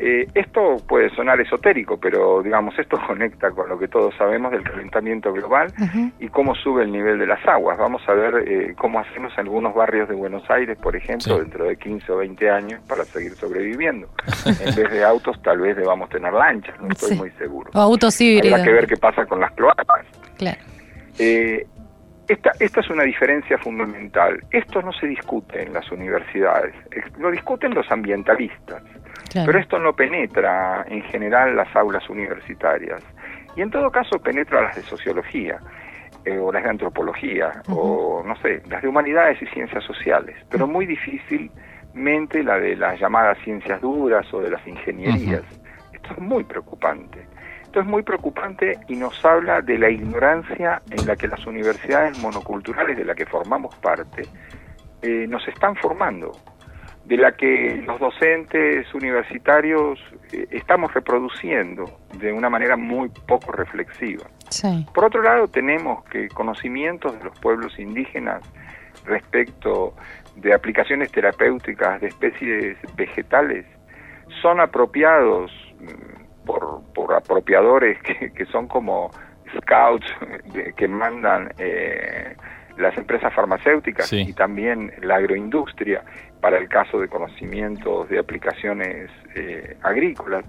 Eh, 0.01 0.27
esto 0.33 0.77
puede 0.87 1.13
sonar 1.13 1.41
esotérico, 1.41 1.99
pero 1.99 2.41
digamos, 2.41 2.77
esto 2.79 2.97
conecta 3.07 3.51
con 3.51 3.67
lo 3.67 3.77
que 3.77 3.89
todos 3.89 4.15
sabemos 4.15 4.51
del 4.51 4.63
calentamiento 4.63 5.33
global 5.33 5.73
y 6.19 6.29
cómo 6.29 6.55
sube 6.55 6.83
el 6.83 6.91
nivel 6.91 7.19
de 7.19 7.27
las 7.27 7.45
aguas. 7.45 7.77
Vamos 7.77 8.01
a 8.07 8.13
ver 8.13 8.47
eh, 8.47 8.75
cómo 8.77 8.99
hacemos 8.99 9.33
en 9.33 9.39
algunos 9.41 9.75
barrios 9.75 10.07
de 10.07 10.15
Buenos 10.15 10.49
Aires, 10.49 10.77
por 10.77 10.95
ejemplo, 10.95 11.39
dentro 11.39 11.65
de 11.65 11.75
15 11.75 12.11
o 12.13 12.17
20 12.17 12.49
años 12.49 12.81
para 12.87 13.03
seguir 13.03 13.33
sobreviviendo. 13.33 14.07
en 14.45 14.75
vez 14.75 14.89
de 14.89 15.03
autos, 15.03 15.41
tal 15.41 15.59
vez 15.59 15.75
debamos 15.75 16.09
tener 16.09 16.31
lanchas, 16.31 16.79
no 16.79 16.87
estoy 16.89 17.17
muy 17.17 17.31
seguro. 17.31 17.69
O 17.73 17.79
autos 17.79 18.19
híbridos. 18.21 18.53
Habrá 18.53 18.63
que 18.63 18.73
ver 18.73 18.87
qué 18.87 18.97
pasa 18.97 19.25
con 19.25 19.41
las 19.41 19.51
cloacas. 19.51 20.05
Claro. 20.37 20.59
Eh, 21.17 21.67
esta, 22.29 22.51
esta 22.59 22.79
es 22.81 22.89
una 22.89 23.03
diferencia 23.03 23.57
fundamental. 23.57 24.39
Esto 24.51 24.81
no 24.81 24.93
se 24.93 25.07
discute 25.07 25.63
en 25.63 25.73
las 25.73 25.91
universidades, 25.91 26.75
lo 27.17 27.31
discuten 27.31 27.73
los 27.73 27.91
ambientalistas. 27.91 28.83
Pero 29.33 29.59
esto 29.59 29.77
no 29.79 29.93
penetra 29.93 30.85
en 30.87 31.03
general 31.03 31.55
las 31.55 31.75
aulas 31.75 32.07
universitarias. 32.09 33.03
Y 33.55 33.61
en 33.61 33.71
todo 33.71 33.91
caso 33.91 34.19
penetra 34.19 34.61
las 34.61 34.75
de 34.75 34.83
sociología, 34.83 35.59
eh, 36.25 36.37
o 36.37 36.51
las 36.51 36.63
de 36.63 36.69
antropología, 36.69 37.61
o 37.67 38.23
no 38.25 38.35
sé, 38.37 38.61
las 38.69 38.81
de 38.81 38.87
humanidades 38.87 39.41
y 39.41 39.45
ciencias 39.47 39.83
sociales, 39.83 40.35
pero 40.49 40.67
muy 40.67 40.85
difícilmente 40.85 42.43
la 42.43 42.59
de 42.59 42.75
las 42.75 42.99
llamadas 42.99 43.37
ciencias 43.43 43.81
duras 43.81 44.31
o 44.33 44.39
de 44.39 44.51
las 44.51 44.65
ingenierías. 44.67 45.43
Esto 45.93 46.13
es 46.13 46.19
muy 46.19 46.43
preocupante. 46.43 47.25
Esto 47.69 47.81
es 47.81 47.85
muy 47.85 48.01
preocupante 48.01 48.79
y 48.87 48.95
nos 48.95 49.23
habla 49.23 49.61
de 49.61 49.77
la 49.77 49.91
ignorancia 49.91 50.81
en 50.89 51.05
la 51.05 51.15
que 51.15 51.27
las 51.27 51.45
universidades 51.45 52.17
monoculturales 52.17 52.97
de 52.97 53.05
la 53.05 53.13
que 53.13 53.27
formamos 53.27 53.75
parte 53.75 54.23
eh, 55.03 55.27
nos 55.29 55.47
están 55.47 55.75
formando 55.75 56.31
de 57.05 57.17
la 57.17 57.33
que 57.33 57.79
los 57.85 57.99
docentes 57.99 58.91
universitarios 58.95 59.99
eh, 60.31 60.47
estamos 60.49 60.91
reproduciendo 60.95 61.85
de 62.17 62.33
una 62.33 62.49
manera 62.49 62.75
muy 62.75 63.09
poco 63.27 63.51
reflexiva. 63.51 64.25
Por 64.91 65.05
otro 65.05 65.21
lado, 65.21 65.47
tenemos 65.47 66.03
que 66.05 66.27
conocimientos 66.29 67.19
de 67.19 67.23
los 67.23 67.37
pueblos 67.37 67.77
indígenas 67.77 68.41
respecto 69.05 69.93
de 70.37 70.55
aplicaciones 70.55 71.11
terapéuticas 71.11 72.01
de 72.01 72.07
especies 72.07 72.77
vegetales 72.95 73.67
son 74.41 74.59
apropiados 74.59 75.51
mm, 75.79 76.28
por, 76.49 76.81
por 76.95 77.13
apropiadores 77.13 77.99
que, 78.01 78.45
son 78.45 78.67
como 78.67 79.11
scouts 79.55 80.07
que 80.75 80.87
mandan 80.87 81.53
eh, 81.59 82.35
las 82.77 82.97
empresas 82.97 83.31
farmacéuticas 83.35 84.11
y 84.11 84.33
también 84.33 84.91
la 85.01 85.17
agroindustria 85.17 86.03
para 86.41 86.57
el 86.57 86.67
caso 86.67 86.99
de 86.99 87.07
conocimientos 87.07 88.09
de 88.09 88.17
aplicaciones 88.17 89.11
eh, 89.35 89.77
agrícolas. 89.83 90.43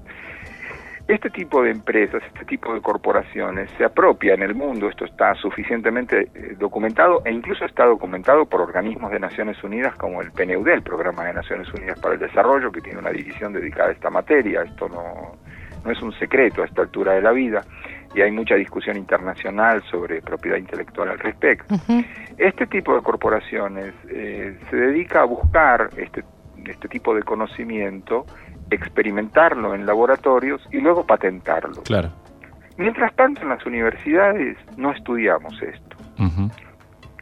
Este 1.06 1.28
tipo 1.28 1.62
de 1.62 1.72
empresas, 1.72 2.22
este 2.32 2.44
tipo 2.44 2.72
de 2.72 2.80
corporaciones 2.80 3.68
se 3.76 3.84
apropia 3.84 4.34
en 4.34 4.42
el 4.42 4.54
mundo, 4.54 4.88
esto 4.88 5.04
está 5.04 5.34
suficientemente 5.34 6.28
eh, 6.34 6.56
documentado 6.56 7.20
e 7.26 7.32
incluso 7.32 7.64
está 7.64 7.84
documentado 7.84 8.46
por 8.46 8.60
organismos 8.62 9.10
de 9.10 9.18
Naciones 9.18 9.62
Unidas 9.64 9.94
como 9.96 10.22
el 10.22 10.30
PNUD, 10.30 10.68
el 10.68 10.82
Programa 10.82 11.24
de 11.24 11.34
Naciones 11.34 11.68
Unidas 11.74 11.98
para 12.00 12.14
el 12.14 12.20
Desarrollo, 12.20 12.70
que 12.70 12.80
tiene 12.80 13.00
una 13.00 13.10
división 13.10 13.52
dedicada 13.52 13.88
a 13.90 13.92
esta 13.92 14.08
materia, 14.08 14.62
esto 14.62 14.88
no, 14.88 15.36
no 15.84 15.90
es 15.90 16.00
un 16.02 16.12
secreto 16.12 16.62
a 16.62 16.66
esta 16.66 16.82
altura 16.82 17.12
de 17.12 17.22
la 17.22 17.32
vida 17.32 17.62
y 18.14 18.20
hay 18.20 18.30
mucha 18.30 18.56
discusión 18.56 18.96
internacional 18.96 19.82
sobre 19.90 20.20
propiedad 20.20 20.56
intelectual 20.56 21.10
al 21.10 21.18
respecto. 21.18 21.74
Este 22.36 22.66
tipo 22.66 22.94
de 22.94 23.02
corporaciones 23.02 23.94
eh, 24.08 24.58
se 24.68 24.76
dedica 24.76 25.22
a 25.22 25.24
buscar 25.24 25.90
este, 25.96 26.24
este 26.64 26.88
tipo 26.88 27.14
de 27.14 27.22
conocimiento, 27.22 28.26
experimentarlo 28.70 29.74
en 29.74 29.86
laboratorios 29.86 30.66
y 30.72 30.78
luego 30.78 31.06
patentarlo. 31.06 31.82
Claro. 31.82 32.10
Mientras 32.76 33.14
tanto, 33.14 33.42
en 33.42 33.50
las 33.50 33.64
universidades 33.66 34.56
no 34.76 34.92
estudiamos 34.92 35.60
esto. 35.62 35.96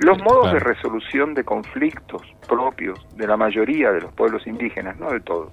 Los 0.00 0.18
modos 0.22 0.52
de 0.52 0.60
resolución 0.60 1.34
de 1.34 1.42
conflictos 1.42 2.22
propios 2.48 3.04
de 3.16 3.26
la 3.26 3.36
mayoría 3.36 3.90
de 3.90 4.00
los 4.00 4.12
pueblos 4.12 4.46
indígenas, 4.46 4.96
no 4.98 5.10
de 5.10 5.20
todos, 5.20 5.52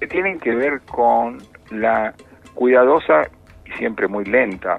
que 0.00 0.06
tienen 0.06 0.38
que 0.40 0.54
ver 0.54 0.80
con 0.80 1.38
la 1.70 2.14
cuidadosa 2.54 3.28
y 3.64 3.72
siempre 3.72 4.08
muy 4.08 4.24
lenta 4.24 4.78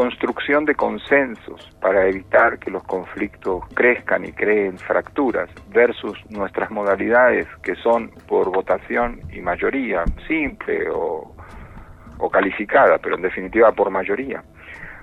construcción 0.00 0.64
de 0.64 0.74
consensos 0.74 1.68
para 1.80 2.06
evitar 2.06 2.58
que 2.58 2.70
los 2.70 2.82
conflictos 2.84 3.62
crezcan 3.74 4.24
y 4.24 4.32
creen 4.32 4.78
fracturas 4.78 5.50
versus 5.68 6.18
nuestras 6.30 6.70
modalidades 6.70 7.46
que 7.62 7.74
son 7.76 8.10
por 8.26 8.50
votación 8.50 9.20
y 9.30 9.40
mayoría, 9.40 10.04
simple 10.26 10.88
o, 10.90 11.34
calificada, 12.32 12.96
pero 12.98 13.16
en 13.16 13.22
definitiva 13.22 13.72
por 13.72 13.90
mayoría 13.90 14.42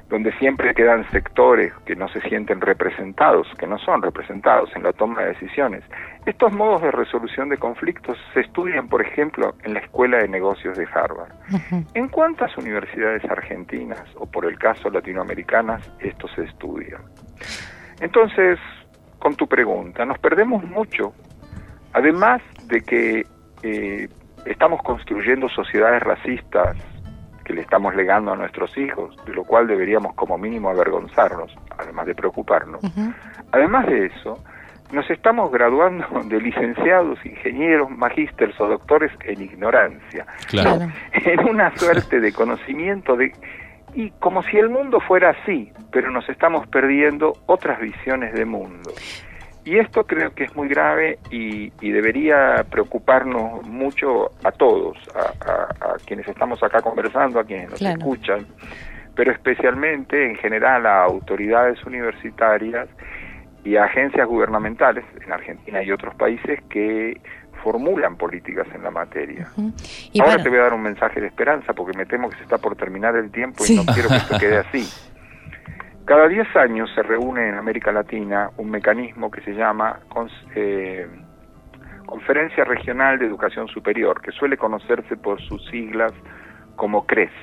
donde 0.09 0.31
siempre 0.37 0.73
quedan 0.73 1.09
sectores 1.11 1.73
que 1.85 1.95
no 1.95 2.07
se 2.09 2.21
sienten 2.21 2.61
representados, 2.61 3.47
que 3.57 3.67
no 3.67 3.77
son 3.77 4.01
representados 4.01 4.69
en 4.75 4.83
la 4.83 4.93
toma 4.93 5.21
de 5.21 5.29
decisiones. 5.29 5.83
Estos 6.25 6.53
modos 6.53 6.81
de 6.81 6.91
resolución 6.91 7.49
de 7.49 7.57
conflictos 7.57 8.17
se 8.33 8.41
estudian, 8.41 8.87
por 8.87 9.05
ejemplo, 9.05 9.55
en 9.63 9.73
la 9.73 9.79
Escuela 9.79 10.19
de 10.19 10.29
Negocios 10.29 10.77
de 10.77 10.87
Harvard. 10.93 11.31
¿En 11.93 12.07
cuántas 12.07 12.57
universidades 12.57 13.23
argentinas 13.25 14.03
o 14.15 14.25
por 14.25 14.45
el 14.45 14.57
caso 14.57 14.89
latinoamericanas 14.89 15.81
esto 15.99 16.27
se 16.29 16.45
estudia? 16.45 16.99
Entonces, 17.99 18.59
con 19.19 19.35
tu 19.35 19.47
pregunta, 19.47 20.05
nos 20.05 20.19
perdemos 20.19 20.63
mucho, 20.63 21.13
además 21.91 22.41
de 22.67 22.81
que 22.81 23.25
eh, 23.63 24.07
estamos 24.45 24.81
construyendo 24.83 25.49
sociedades 25.49 26.01
racistas 26.01 26.77
que 27.47 27.53
le 27.53 27.61
estamos 27.61 27.95
legando 27.95 28.33
a 28.33 28.35
nuestros 28.35 28.77
hijos, 28.77 29.15
de 29.25 29.33
lo 29.33 29.45
cual 29.45 29.67
deberíamos 29.67 30.13
como 30.15 30.37
mínimo 30.37 30.69
avergonzarnos, 30.69 31.55
además 31.77 32.05
de 32.05 32.13
preocuparnos. 32.13 32.81
Además 33.53 33.87
de 33.87 34.07
eso, 34.07 34.43
nos 34.91 35.09
estamos 35.09 35.49
graduando 35.49 36.05
de 36.25 36.41
licenciados, 36.41 37.25
ingenieros, 37.25 37.89
magísteres 37.89 38.59
o 38.59 38.67
doctores 38.67 39.13
en 39.23 39.41
ignorancia, 39.41 40.25
claro. 40.47 40.91
en 41.13 41.39
una 41.47 41.73
suerte 41.77 42.19
de 42.19 42.33
conocimiento 42.33 43.15
de 43.15 43.31
y 43.93 44.11
como 44.19 44.43
si 44.43 44.57
el 44.57 44.69
mundo 44.69 44.99
fuera 44.99 45.29
así, 45.29 45.71
pero 45.91 46.11
nos 46.11 46.27
estamos 46.27 46.67
perdiendo 46.67 47.33
otras 47.45 47.79
visiones 47.79 48.33
de 48.33 48.43
mundo. 48.43 48.91
Y 49.67 49.77
esto 49.79 50.07
creo 50.07 50.33
que 50.33 50.45
es 50.45 50.55
muy 50.55 50.69
grave 50.69 51.19
y, 51.29 51.71
debería 51.81 52.65
preocuparnos 52.71 53.67
mucho 53.67 54.31
a 54.41 54.49
todos, 54.53 54.97
a, 55.13 55.97
quienes 56.05 56.25
estamos 56.25 56.63
acá 56.63 56.81
conversando, 56.81 57.41
a 57.41 57.43
quienes 57.43 57.71
nos 57.71 57.81
escuchan, 57.81 58.47
pero 59.13 59.33
especialmente 59.33 60.25
en 60.25 60.37
general 60.37 60.85
a 60.85 61.03
autoridades 61.03 61.83
universitarias 61.83 62.87
y 63.65 63.75
a 63.75 63.83
agencias 63.83 64.25
gubernamentales 64.25 65.03
en 65.21 65.33
Argentina 65.33 65.83
y 65.83 65.91
otros 65.91 66.15
países 66.15 66.61
que 66.69 67.19
formulan 67.61 68.15
políticas 68.15 68.67
en 68.73 68.83
la 68.83 68.91
materia. 68.91 69.49
Ahora 70.21 70.41
te 70.41 70.47
voy 70.47 70.59
a 70.59 70.61
dar 70.61 70.75
un 70.75 70.83
mensaje 70.83 71.19
de 71.19 71.27
esperanza 71.27 71.73
porque 71.73 71.97
me 71.97 72.05
temo 72.05 72.29
que 72.29 72.37
se 72.37 72.43
está 72.43 72.57
por 72.57 72.77
terminar 72.77 73.17
el 73.17 73.31
tiempo 73.31 73.65
y 73.67 73.75
no 73.75 73.85
quiero 73.85 74.07
que 74.07 74.15
esto 74.15 74.39
quede 74.39 74.57
así. 74.69 74.87
Cada 76.07 76.29
10 76.29 76.55
años 76.55 76.89
se 76.95 77.03
reúne 77.03 77.49
en 77.49 77.55
América 77.55 77.91
Latina 77.91 78.49
un 78.55 78.71
mecanismo 78.71 79.29
que 79.29 79.41
se 79.41 79.51
llama 79.51 79.99
eh, 80.55 81.05
Conferencia 82.05 82.63
Regional 82.63 83.19
de 83.19 83.25
Educación 83.25 83.67
Superior, 83.67 84.21
que 84.21 84.31
suele 84.31 84.55
conocerse 84.55 85.17
por 85.17 85.41
sus 85.41 85.65
siglas 85.65 86.13
como 86.77 87.05
CRES. 87.05 87.33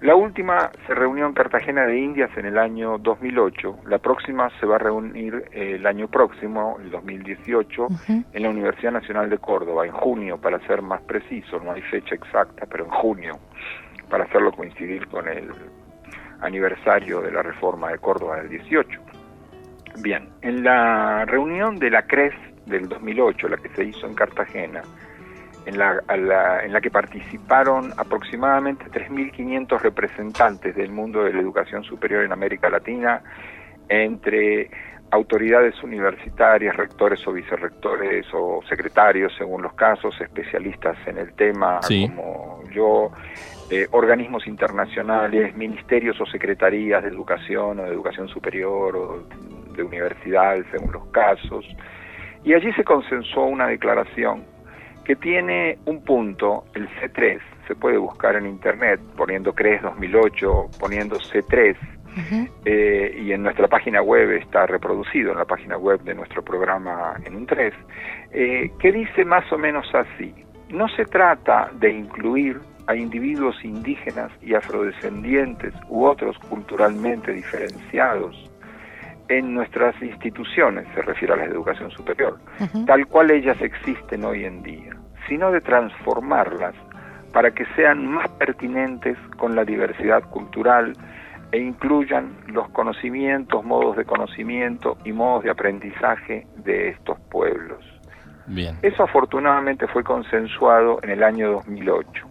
La 0.00 0.16
última 0.16 0.72
se 0.88 0.96
reunió 0.96 1.26
en 1.26 1.32
Cartagena 1.32 1.86
de 1.86 1.96
Indias 1.96 2.36
en 2.36 2.46
el 2.46 2.58
año 2.58 2.98
2008. 2.98 3.82
La 3.86 3.98
próxima 3.98 4.50
se 4.58 4.66
va 4.66 4.74
a 4.74 4.78
reunir 4.80 5.44
eh, 5.52 5.76
el 5.76 5.86
año 5.86 6.08
próximo, 6.08 6.76
el 6.82 6.90
2018, 6.90 7.86
en 8.08 8.42
la 8.42 8.50
Universidad 8.50 8.90
Nacional 8.90 9.30
de 9.30 9.38
Córdoba, 9.38 9.86
en 9.86 9.92
junio, 9.92 10.40
para 10.40 10.58
ser 10.66 10.82
más 10.82 11.02
preciso. 11.02 11.60
No 11.60 11.70
hay 11.70 11.82
fecha 11.82 12.16
exacta, 12.16 12.66
pero 12.68 12.86
en 12.86 12.90
junio, 12.90 13.38
para 14.08 14.24
hacerlo 14.24 14.50
coincidir 14.50 15.06
con 15.06 15.28
el 15.28 15.52
aniversario 16.42 17.20
de 17.20 17.32
la 17.32 17.42
reforma 17.42 17.90
de 17.90 17.98
Córdoba 17.98 18.36
del 18.36 18.48
18. 18.50 19.00
Bien, 20.02 20.28
en 20.42 20.64
la 20.64 21.24
reunión 21.26 21.78
de 21.78 21.90
la 21.90 22.02
CRES 22.02 22.34
del 22.66 22.88
2008, 22.88 23.48
la 23.48 23.56
que 23.56 23.68
se 23.70 23.84
hizo 23.84 24.06
en 24.06 24.14
Cartagena, 24.14 24.82
en 25.66 25.78
la, 25.78 26.02
en 26.08 26.72
la 26.72 26.80
que 26.80 26.90
participaron 26.90 27.92
aproximadamente 27.96 28.86
3.500 28.86 29.80
representantes 29.80 30.74
del 30.74 30.90
mundo 30.90 31.24
de 31.24 31.32
la 31.32 31.40
educación 31.40 31.84
superior 31.84 32.24
en 32.24 32.32
América 32.32 32.70
Latina, 32.70 33.22
entre 33.88 34.70
autoridades 35.10 35.82
universitarias, 35.82 36.76
rectores 36.76 37.26
o 37.26 37.32
vicerrectores 37.32 38.26
o 38.32 38.60
secretarios, 38.68 39.32
según 39.36 39.62
los 39.62 39.74
casos, 39.74 40.18
especialistas 40.20 40.96
en 41.06 41.18
el 41.18 41.32
tema, 41.32 41.80
como 41.80 42.62
yo, 42.70 43.10
eh, 43.70 43.86
organismos 43.92 44.46
internacionales, 44.46 45.54
ministerios 45.56 46.20
o 46.20 46.26
secretarías 46.26 47.02
de 47.02 47.08
educación 47.08 47.80
o 47.80 47.84
de 47.84 47.90
educación 47.90 48.28
superior 48.28 48.96
o 48.96 49.24
de 49.74 49.82
universidades, 49.82 50.66
según 50.70 50.92
los 50.92 51.06
casos. 51.08 51.64
Y 52.44 52.54
allí 52.54 52.72
se 52.72 52.84
consensuó 52.84 53.46
una 53.46 53.66
declaración 53.68 54.44
que 55.04 55.16
tiene 55.16 55.78
un 55.86 56.02
punto, 56.02 56.64
el 56.74 56.88
C3, 56.88 57.40
se 57.70 57.76
puede 57.76 57.98
buscar 57.98 58.34
en 58.34 58.46
internet 58.46 59.00
poniendo 59.16 59.52
CRES 59.54 59.82
2008, 59.82 60.70
poniendo 60.80 61.16
C3, 61.18 61.76
eh, 62.64 63.20
y 63.22 63.30
en 63.30 63.44
nuestra 63.44 63.68
página 63.68 64.02
web 64.02 64.32
está 64.32 64.66
reproducido, 64.66 65.30
en 65.30 65.38
la 65.38 65.44
página 65.44 65.76
web 65.76 66.00
de 66.02 66.14
nuestro 66.14 66.42
programa 66.42 67.14
en 67.24 67.36
un 67.36 67.46
3, 67.46 67.72
eh, 68.32 68.72
que 68.80 68.90
dice 68.90 69.24
más 69.24 69.50
o 69.52 69.58
menos 69.58 69.86
así, 69.94 70.34
no 70.70 70.88
se 70.88 71.04
trata 71.04 71.70
de 71.74 71.92
incluir 71.92 72.60
a 72.90 72.96
individuos 72.96 73.54
indígenas 73.64 74.32
y 74.42 74.54
afrodescendientes 74.54 75.72
u 75.88 76.06
otros 76.06 76.36
culturalmente 76.40 77.32
diferenciados 77.32 78.50
en 79.28 79.54
nuestras 79.54 79.94
instituciones, 80.02 80.88
se 80.92 81.02
refiere 81.02 81.34
a 81.34 81.36
la 81.36 81.44
educación 81.44 81.92
superior, 81.92 82.40
tal 82.86 83.06
cual 83.06 83.30
ellas 83.30 83.62
existen 83.62 84.24
hoy 84.24 84.44
en 84.44 84.64
día, 84.64 84.96
sino 85.28 85.52
de 85.52 85.60
transformarlas 85.60 86.74
para 87.32 87.52
que 87.52 87.64
sean 87.76 88.08
más 88.08 88.28
pertinentes 88.30 89.16
con 89.36 89.54
la 89.54 89.64
diversidad 89.64 90.24
cultural 90.24 90.94
e 91.52 91.58
incluyan 91.58 92.34
los 92.48 92.68
conocimientos, 92.70 93.64
modos 93.64 93.96
de 93.98 94.04
conocimiento 94.04 94.98
y 95.04 95.12
modos 95.12 95.44
de 95.44 95.50
aprendizaje 95.50 96.44
de 96.56 96.88
estos 96.88 97.20
pueblos. 97.30 97.84
Bien. 98.48 98.76
Eso 98.82 99.04
afortunadamente 99.04 99.86
fue 99.86 100.02
consensuado 100.02 100.98
en 101.04 101.10
el 101.10 101.22
año 101.22 101.52
2008. 101.52 102.29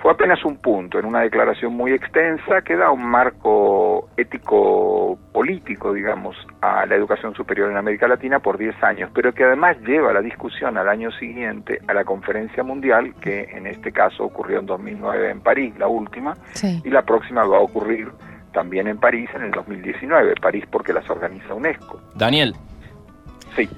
Fue 0.00 0.12
apenas 0.12 0.44
un 0.44 0.56
punto 0.56 0.98
en 0.98 1.06
una 1.06 1.20
declaración 1.20 1.72
muy 1.74 1.92
extensa 1.92 2.62
que 2.62 2.76
da 2.76 2.90
un 2.90 3.04
marco 3.04 4.08
ético 4.16 5.18
político, 5.32 5.92
digamos, 5.92 6.36
a 6.60 6.86
la 6.86 6.94
educación 6.94 7.34
superior 7.34 7.70
en 7.70 7.76
América 7.76 8.06
Latina 8.06 8.38
por 8.38 8.58
10 8.58 8.80
años, 8.82 9.10
pero 9.12 9.34
que 9.34 9.44
además 9.44 9.76
lleva 9.80 10.12
la 10.12 10.20
discusión 10.20 10.78
al 10.78 10.88
año 10.88 11.10
siguiente 11.12 11.80
a 11.88 11.94
la 11.94 12.04
conferencia 12.04 12.62
mundial, 12.62 13.12
que 13.20 13.48
en 13.52 13.66
este 13.66 13.90
caso 13.90 14.24
ocurrió 14.24 14.60
en 14.60 14.66
2009 14.66 15.30
en 15.30 15.40
París, 15.40 15.74
la 15.78 15.88
última, 15.88 16.36
y 16.62 16.90
la 16.90 17.02
próxima 17.02 17.44
va 17.44 17.56
a 17.56 17.60
ocurrir 17.60 18.08
también 18.52 18.86
en 18.86 18.98
París 18.98 19.28
en 19.34 19.42
el 19.42 19.50
2019, 19.50 20.34
París 20.40 20.64
porque 20.70 20.92
las 20.92 21.08
organiza 21.10 21.54
UNESCO. 21.54 22.00
Daniel. 22.14 22.54
Sí. 23.56 23.68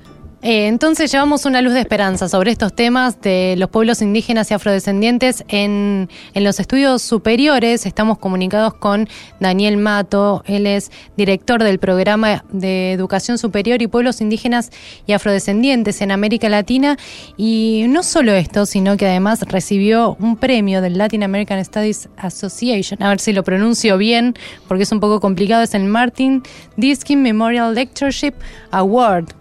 Eh, 0.42 0.68
entonces 0.68 1.12
llevamos 1.12 1.44
una 1.44 1.60
luz 1.60 1.74
de 1.74 1.80
esperanza 1.80 2.26
sobre 2.26 2.50
estos 2.50 2.72
temas 2.72 3.20
de 3.20 3.56
los 3.58 3.68
pueblos 3.68 4.00
indígenas 4.00 4.50
y 4.50 4.54
afrodescendientes 4.54 5.44
en, 5.48 6.08
en, 6.32 6.44
los 6.44 6.58
estudios 6.60 7.02
superiores. 7.02 7.84
Estamos 7.84 8.18
comunicados 8.18 8.72
con 8.72 9.06
Daniel 9.38 9.76
Mato, 9.76 10.42
él 10.46 10.66
es 10.66 10.90
director 11.14 11.62
del 11.62 11.78
programa 11.78 12.42
de 12.50 12.92
educación 12.92 13.36
superior 13.36 13.82
y 13.82 13.86
pueblos 13.86 14.22
indígenas 14.22 14.70
y 15.06 15.12
afrodescendientes 15.12 16.00
en 16.00 16.10
América 16.10 16.48
Latina. 16.48 16.96
Y 17.36 17.84
no 17.88 18.02
solo 18.02 18.32
esto, 18.32 18.64
sino 18.64 18.96
que 18.96 19.06
además 19.06 19.42
recibió 19.42 20.16
un 20.20 20.36
premio 20.36 20.80
del 20.80 20.96
Latin 20.96 21.22
American 21.22 21.62
Studies 21.62 22.08
Association, 22.16 23.02
a 23.02 23.10
ver 23.10 23.20
si 23.20 23.34
lo 23.34 23.44
pronuncio 23.44 23.98
bien, 23.98 24.34
porque 24.68 24.84
es 24.84 24.92
un 24.92 25.00
poco 25.00 25.20
complicado, 25.20 25.62
es 25.62 25.74
el 25.74 25.84
Martin 25.84 26.42
Diskin 26.78 27.20
Memorial 27.20 27.74
Lectureship 27.74 28.32
Award 28.70 29.39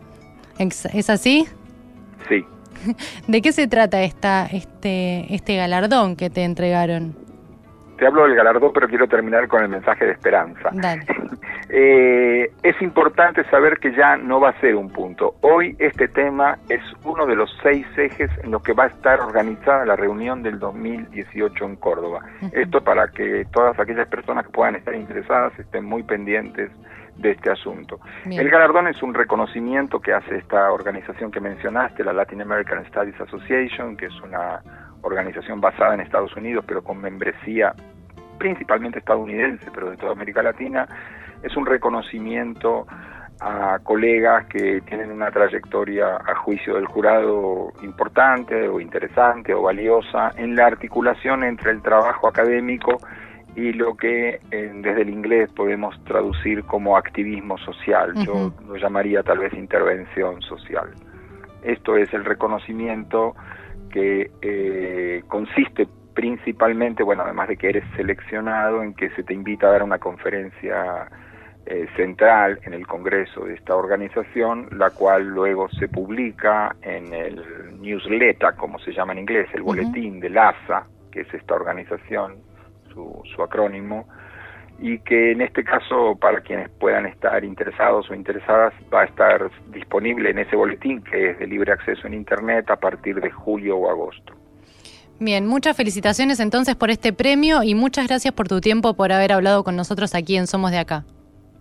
¿Es 0.60 1.10
así? 1.10 1.48
Sí. 2.28 2.46
¿De 3.28 3.42
qué 3.42 3.52
se 3.54 3.68
trata 3.68 4.02
esta, 4.04 4.46
este, 4.46 5.34
este 5.34 5.56
galardón 5.56 6.16
que 6.16 6.30
te 6.30 6.44
entregaron? 6.44 7.16
Te 7.98 8.06
hablo 8.06 8.24
del 8.24 8.36
galardón, 8.36 8.72
pero 8.74 8.88
quiero 8.88 9.08
terminar 9.08 9.48
con 9.48 9.64
el 9.64 9.70
mensaje 9.70 10.06
de 10.06 10.12
esperanza. 10.12 10.70
eh, 11.70 12.52
es 12.64 12.82
importante 12.82 13.44
saber 13.50 13.78
que 13.80 13.94
ya 13.94 14.18
no 14.18 14.40
va 14.40 14.50
a 14.50 14.60
ser 14.62 14.76
un 14.76 14.90
punto. 14.90 15.36
Hoy 15.42 15.76
este 15.80 16.08
tema 16.08 16.58
es 16.70 16.82
uno 17.04 17.26
de 17.26 17.36
los 17.36 17.50
seis 17.62 17.86
ejes 17.98 18.32
en 18.44 18.52
los 18.52 18.62
que 18.62 18.74
va 18.74 18.86
a 18.86 18.88
estar 18.88 19.20
organizada 19.20 19.86
la 19.86 19.96
reunión 19.96 20.44
del 20.44 20.60
2018 20.60 21.66
en 21.66 21.76
Córdoba. 21.78 22.22
Esto 22.54 22.82
para 22.82 23.10
que 23.10 23.46
todas 23.52 23.78
aquellas 23.80 24.08
personas 24.08 24.46
que 24.46 24.52
puedan 24.52 24.76
estar 24.76 24.96
interesadas 24.96 25.58
estén 25.60 25.84
muy 25.84 26.04
pendientes 26.04 26.72
de 27.20 27.32
este 27.32 27.52
asunto. 27.52 28.00
El 28.26 28.50
galardón 28.50 28.88
es 28.88 29.02
un 29.04 29.14
reconocimiento 29.14 30.00
que 30.00 30.14
hace 30.14 30.38
esta 30.38 30.72
organización 30.72 31.32
que 31.32 31.40
mencionaste, 31.40 32.04
la 32.04 32.14
Latin 32.14 32.42
American 32.42 32.86
Studies 32.86 33.20
Association, 33.20 33.98
que 33.98 34.06
es 34.06 34.22
una 34.22 34.62
organización 35.02 35.60
basada 35.60 35.94
en 35.94 36.02
Estados 36.02 36.36
Unidos, 36.36 36.64
pero 36.68 36.82
con 36.84 37.00
membresía 37.02 37.74
principalmente 38.38 39.00
estadounidense, 39.00 39.70
pero 39.74 39.92
de 39.92 39.98
toda 39.98 40.14
América 40.14 40.42
Latina, 40.42 40.88
es 41.44 41.56
un 41.58 41.66
reconocimiento 41.66 42.88
a 43.42 43.80
colegas 43.84 44.46
que 44.48 44.82
tienen 44.82 45.12
una 45.12 45.32
trayectoria 45.32 46.16
a 46.16 46.36
juicio 46.36 46.76
del 46.76 46.86
jurado 46.86 47.72
importante 47.82 48.68
o 48.68 48.82
interesante 48.82 49.54
o 49.54 49.62
valiosa 49.62 50.32
en 50.36 50.56
la 50.56 50.66
articulación 50.66 51.44
entre 51.44 51.72
el 51.72 51.82
trabajo 51.82 52.28
académico 52.28 53.00
y 53.56 53.74
lo 53.74 53.96
que 53.96 54.40
desde 54.52 55.02
el 55.02 55.10
inglés 55.10 55.50
podemos 55.56 56.02
traducir 56.06 56.64
como 56.64 56.98
activismo 56.98 57.58
social. 57.58 58.14
Yo 58.26 58.54
lo 58.68 58.76
llamaría 58.78 59.24
tal 59.24 59.40
vez 59.40 59.54
intervención 59.54 60.42
social. 60.42 60.90
Esto 61.64 61.98
es 61.98 62.14
el 62.14 62.26
reconocimiento 62.26 63.36
que 63.92 64.32
eh, 64.42 65.24
consiste 65.28 65.88
principalmente, 66.14 67.04
bueno, 67.04 67.24
además 67.24 67.48
de 67.48 67.58
que 67.58 67.70
eres 67.70 67.84
seleccionado, 67.96 68.84
en 68.84 68.94
que 68.94 69.10
se 69.12 69.24
te 69.24 69.34
invita 69.34 69.68
a 69.68 69.72
dar 69.72 69.84
una 69.84 70.00
conferencia 70.00 71.08
eh, 71.66 71.88
central 71.96 72.60
en 72.64 72.74
el 72.74 72.88
Congreso 72.88 73.46
de 73.46 73.54
esta 73.54 73.76
organización, 73.76 74.68
la 74.72 74.90
cual 74.90 75.28
luego 75.28 75.70
se 75.70 75.88
publica 75.88 76.76
en 76.82 77.14
el 77.14 77.80
newsletter, 77.80 78.56
como 78.56 78.80
se 78.80 78.92
llama 78.92 79.14
en 79.14 79.20
inglés, 79.20 79.48
el 79.54 79.62
boletín 79.62 80.20
de 80.20 80.30
la 80.30 80.50
ASA, 80.50 80.88
que 81.12 81.22
es 81.22 81.34
esta 81.34 81.56
organización, 81.56 82.36
su, 82.94 83.22
su 83.36 83.44
acrónimo, 83.44 84.08
y 84.82 85.00
que 85.00 85.32
en 85.32 85.42
este 85.42 85.64
caso, 85.64 86.18
para 86.20 86.42
quienes 86.42 86.70
puedan 86.70 87.06
estar 87.06 87.44
interesados 87.44 88.10
o 88.10 88.16
interesadas, 88.16 88.74
va 88.94 89.02
a 89.02 89.06
estar 89.06 89.50
disponible 89.72 90.30
en 90.30 90.40
ese 90.40 90.56
boletín, 90.56 91.02
que 91.04 91.32
es 91.32 91.40
de 91.40 91.48
libre 91.48 91.74
acceso 91.74 92.08
en 92.08 92.14
Internet, 92.14 92.70
a 92.70 92.78
partir 92.78 93.20
de 93.20 93.30
julio 93.30 93.78
o 93.78 93.90
agosto. 93.90 94.34
Bien, 95.20 95.46
muchas 95.46 95.76
felicitaciones 95.76 96.40
entonces 96.40 96.76
por 96.76 96.90
este 96.90 97.12
premio 97.12 97.62
y 97.62 97.76
muchas 97.76 98.08
gracias 98.08 98.34
por 98.34 98.48
tu 98.48 98.62
tiempo, 98.62 98.94
por 98.96 99.12
haber 99.12 99.34
hablado 99.34 99.66
con 99.66 99.76
nosotros 99.76 100.16
aquí 100.16 100.38
en 100.38 100.48
Somos 100.48 100.72
de 100.72 100.78
Acá. 100.78 101.04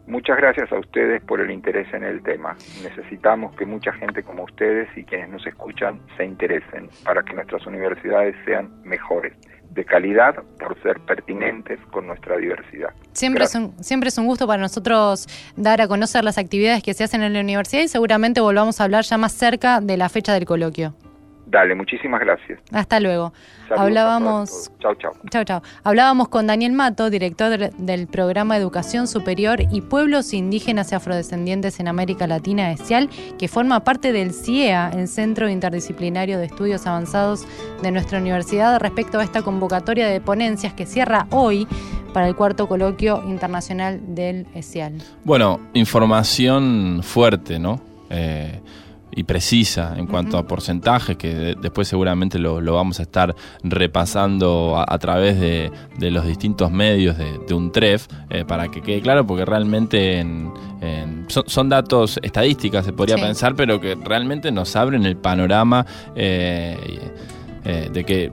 Muchas 0.07 0.39
gracias 0.39 0.73
a 0.73 0.79
ustedes 0.79 1.23
por 1.25 1.41
el 1.41 1.51
interés 1.51 1.93
en 1.93 2.05
el 2.05 2.23
tema. 2.23 2.57
Necesitamos 2.83 3.55
que 3.57 3.67
mucha 3.67 3.93
gente 3.93 4.23
como 4.23 4.45
ustedes 4.45 4.89
y 4.97 5.05
quienes 5.05 5.29
nos 5.29 5.47
escuchan 5.47 6.01
se 6.17 6.25
interesen 6.25 6.89
para 7.05 7.23
que 7.23 7.35
nuestras 7.35 7.67
universidades 7.67 8.35
sean 8.47 8.71
mejores, 8.85 9.35
de 9.71 9.85
calidad, 9.85 10.35
por 10.59 10.81
ser 10.83 11.01
pertinentes 11.01 11.79
con 11.91 12.07
nuestra 12.07 12.37
diversidad. 12.37 12.91
Siempre 13.13 13.45
es, 13.45 13.55
un, 13.55 13.73
siempre 13.83 14.09
es 14.09 14.19
un 14.19 14.27
gusto 14.27 14.47
para 14.47 14.61
nosotros 14.61 15.27
dar 15.57 15.81
a 15.81 15.89
conocer 15.89 16.25
las 16.25 16.39
actividades 16.39 16.83
que 16.83 16.95
se 16.95 17.05
hacen 17.05 17.23
en 17.23 17.33
la 17.33 17.41
universidad 17.41 17.83
y 17.83 17.89
seguramente 17.89 18.41
volvamos 18.41 18.81
a 18.81 18.85
hablar 18.85 19.05
ya 19.05 19.19
más 19.19 19.33
cerca 19.33 19.81
de 19.81 19.97
la 19.97 20.09
fecha 20.09 20.33
del 20.35 20.45
coloquio. 20.45 20.95
Dale, 21.51 21.75
muchísimas 21.75 22.21
gracias. 22.21 22.61
Hasta 22.73 23.01
luego. 23.01 23.33
Hablábamos. 23.75 24.71
Chau, 24.81 24.95
chau. 24.97 25.13
Chau, 25.31 25.45
chau. 25.45 25.63
Hablábamos 25.83 26.29
con 26.29 26.47
Daniel 26.47 26.73
Mato, 26.73 27.09
director 27.09 27.71
del 27.73 28.07
programa 28.07 28.57
Educación 28.57 29.09
Superior 29.09 29.61
y 29.71 29.81
Pueblos 29.81 30.35
Indígenas 30.35 30.93
y 30.93 30.95
Afrodescendientes 30.95 31.81
en 31.81 31.89
América 31.89 32.27
Latina, 32.27 32.71
ESIAL, 32.73 33.09
que 33.39 33.49
forma 33.49 33.81
parte 33.81 34.13
del 34.13 34.35
CIEA, 34.35 34.91
el 34.91 35.09
Centro 35.09 35.49
Interdisciplinario 35.49 36.39
de 36.39 36.47
Estudios 36.47 36.87
Avanzados 36.87 37.47
de 37.83 37.93
nuestra 37.93 38.19
universidad, 38.19 38.79
respecto 38.79 39.19
a 39.19 39.25
esta 39.25 39.41
convocatoria 39.41 40.07
de 40.07 40.21
ponencias 40.21 40.75
que 40.75 40.85
cierra 40.85 41.27
hoy 41.31 41.67
para 42.13 42.29
el 42.29 42.37
cuarto 42.37 42.69
coloquio 42.69 43.23
internacional 43.27 44.15
del 44.15 44.47
ESIAL. 44.55 44.99
Bueno, 45.25 45.61
información 45.73 47.01
fuerte, 47.03 47.59
¿no? 47.59 47.81
Eh, 48.11 48.61
y 49.19 49.25
precisa 49.25 49.95
en 49.97 50.07
cuanto 50.07 50.39
a 50.39 50.47
porcentajes, 50.47 51.17
que 51.17 51.57
después 51.61 51.89
seguramente 51.89 52.39
lo, 52.39 52.61
vamos 52.73 53.01
a 53.01 53.03
estar 53.03 53.35
repasando 53.65 54.77
a, 54.79 54.99
través 54.99 55.41
de, 55.41 55.73
los 56.11 56.25
distintos 56.25 56.71
medios 56.71 57.17
de, 57.19 57.53
un 57.53 57.73
TREF, 57.73 58.07
eh, 58.31 58.45
para 58.47 58.69
que 58.69 58.81
quede 58.81 59.01
claro, 59.01 59.27
porque 59.27 59.45
realmente 59.45 60.25
son, 61.27 61.69
datos 61.69 62.21
estadísticas, 62.23 62.85
se 62.85 62.93
podría 62.93 63.17
pensar, 63.17 63.57
pero 63.57 63.81
que 63.81 63.97
realmente 63.97 64.53
nos 64.53 64.77
abren 64.77 65.05
el 65.05 65.17
panorama 65.17 65.85
eh, 66.15 66.77
eh, 67.65 67.91
de 67.93 68.05
que 68.05 68.31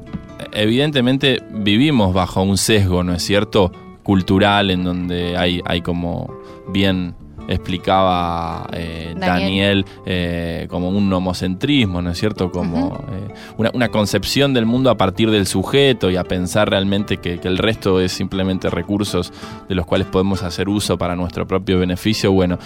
evidentemente 0.52 1.42
vivimos 1.50 2.14
bajo 2.14 2.44
un 2.44 2.60
sesgo, 2.60 3.04
¿no 3.04 3.16
es 3.16 3.24
cierto?, 3.24 3.72
cultural, 4.04 4.70
en 4.70 4.84
donde 4.84 5.36
hay, 5.36 5.62
hay 5.66 5.82
como 5.82 6.32
bien 6.68 7.16
explicaba 7.48 8.68
eh, 8.74 9.14
Daniel, 9.18 9.86
eh, 10.06 10.68
como 10.70 10.90
un 10.90 11.12
homocentrismo, 11.12 12.02
¿no 12.02 12.12
es 12.12 12.18
cierto? 12.18 12.52
Como 12.52 13.04
eh, 13.12 13.34
una, 13.74 13.90
concepción 13.90 14.54
del 14.54 14.66
mundo 14.66 14.90
a 14.90 14.98
partir 14.98 15.32
del 15.32 15.48
sujeto 15.48 16.10
y 16.10 16.18
a 16.18 16.24
pensar 16.24 16.70
realmente 16.70 17.18
que, 17.18 17.40
el 17.44 17.58
resto 17.58 18.00
es 18.00 18.12
simplemente 18.12 18.70
recursos 18.70 19.32
de 19.70 19.76
los 19.76 19.86
cuales 19.86 20.08
podemos 20.08 20.44
hacer 20.44 20.68
uso 20.68 20.98
para 20.98 21.16
nuestro 21.16 21.48
propio 21.48 21.80
beneficio. 21.80 22.32
Bueno, 22.32 22.58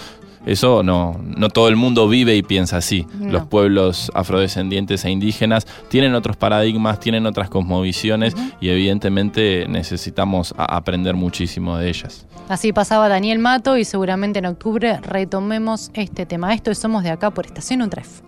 eso 0.46 0.82
no, 0.82 1.20
no 1.22 1.48
todo 1.48 1.68
el 1.68 1.76
mundo 1.76 2.08
vive 2.08 2.36
y 2.36 2.42
piensa 2.42 2.78
así. 2.78 3.06
Los 3.20 3.46
pueblos 3.46 4.10
afrodescendientes 4.14 5.04
e 5.04 5.10
indígenas 5.10 5.66
tienen 5.88 6.14
otros 6.14 6.36
paradigmas, 6.36 7.00
tienen 7.00 7.26
otras 7.26 7.50
cosmovisiones 7.50 8.34
y 8.60 8.68
evidentemente 8.68 9.66
necesitamos 9.68 10.54
aprender 10.56 11.14
muchísimo 11.14 11.76
de 11.76 11.88
ellas. 11.88 12.26
Así 12.48 12.72
pasaba 12.72 13.08
Daniel 13.08 13.38
Mato 13.38 13.76
y 13.76 13.84
seguramente 13.84 14.40
en 14.40 14.46
octubre 14.46 14.98
retomemos 15.02 15.90
este 15.94 16.26
tema. 16.26 16.52
Esto 16.52 16.70
es 16.72 16.78
Somos 16.78 17.04
de 17.04 17.10
Acá 17.10 17.30
por 17.30 17.46
Estación 17.46 17.82
Utref. 17.82 18.08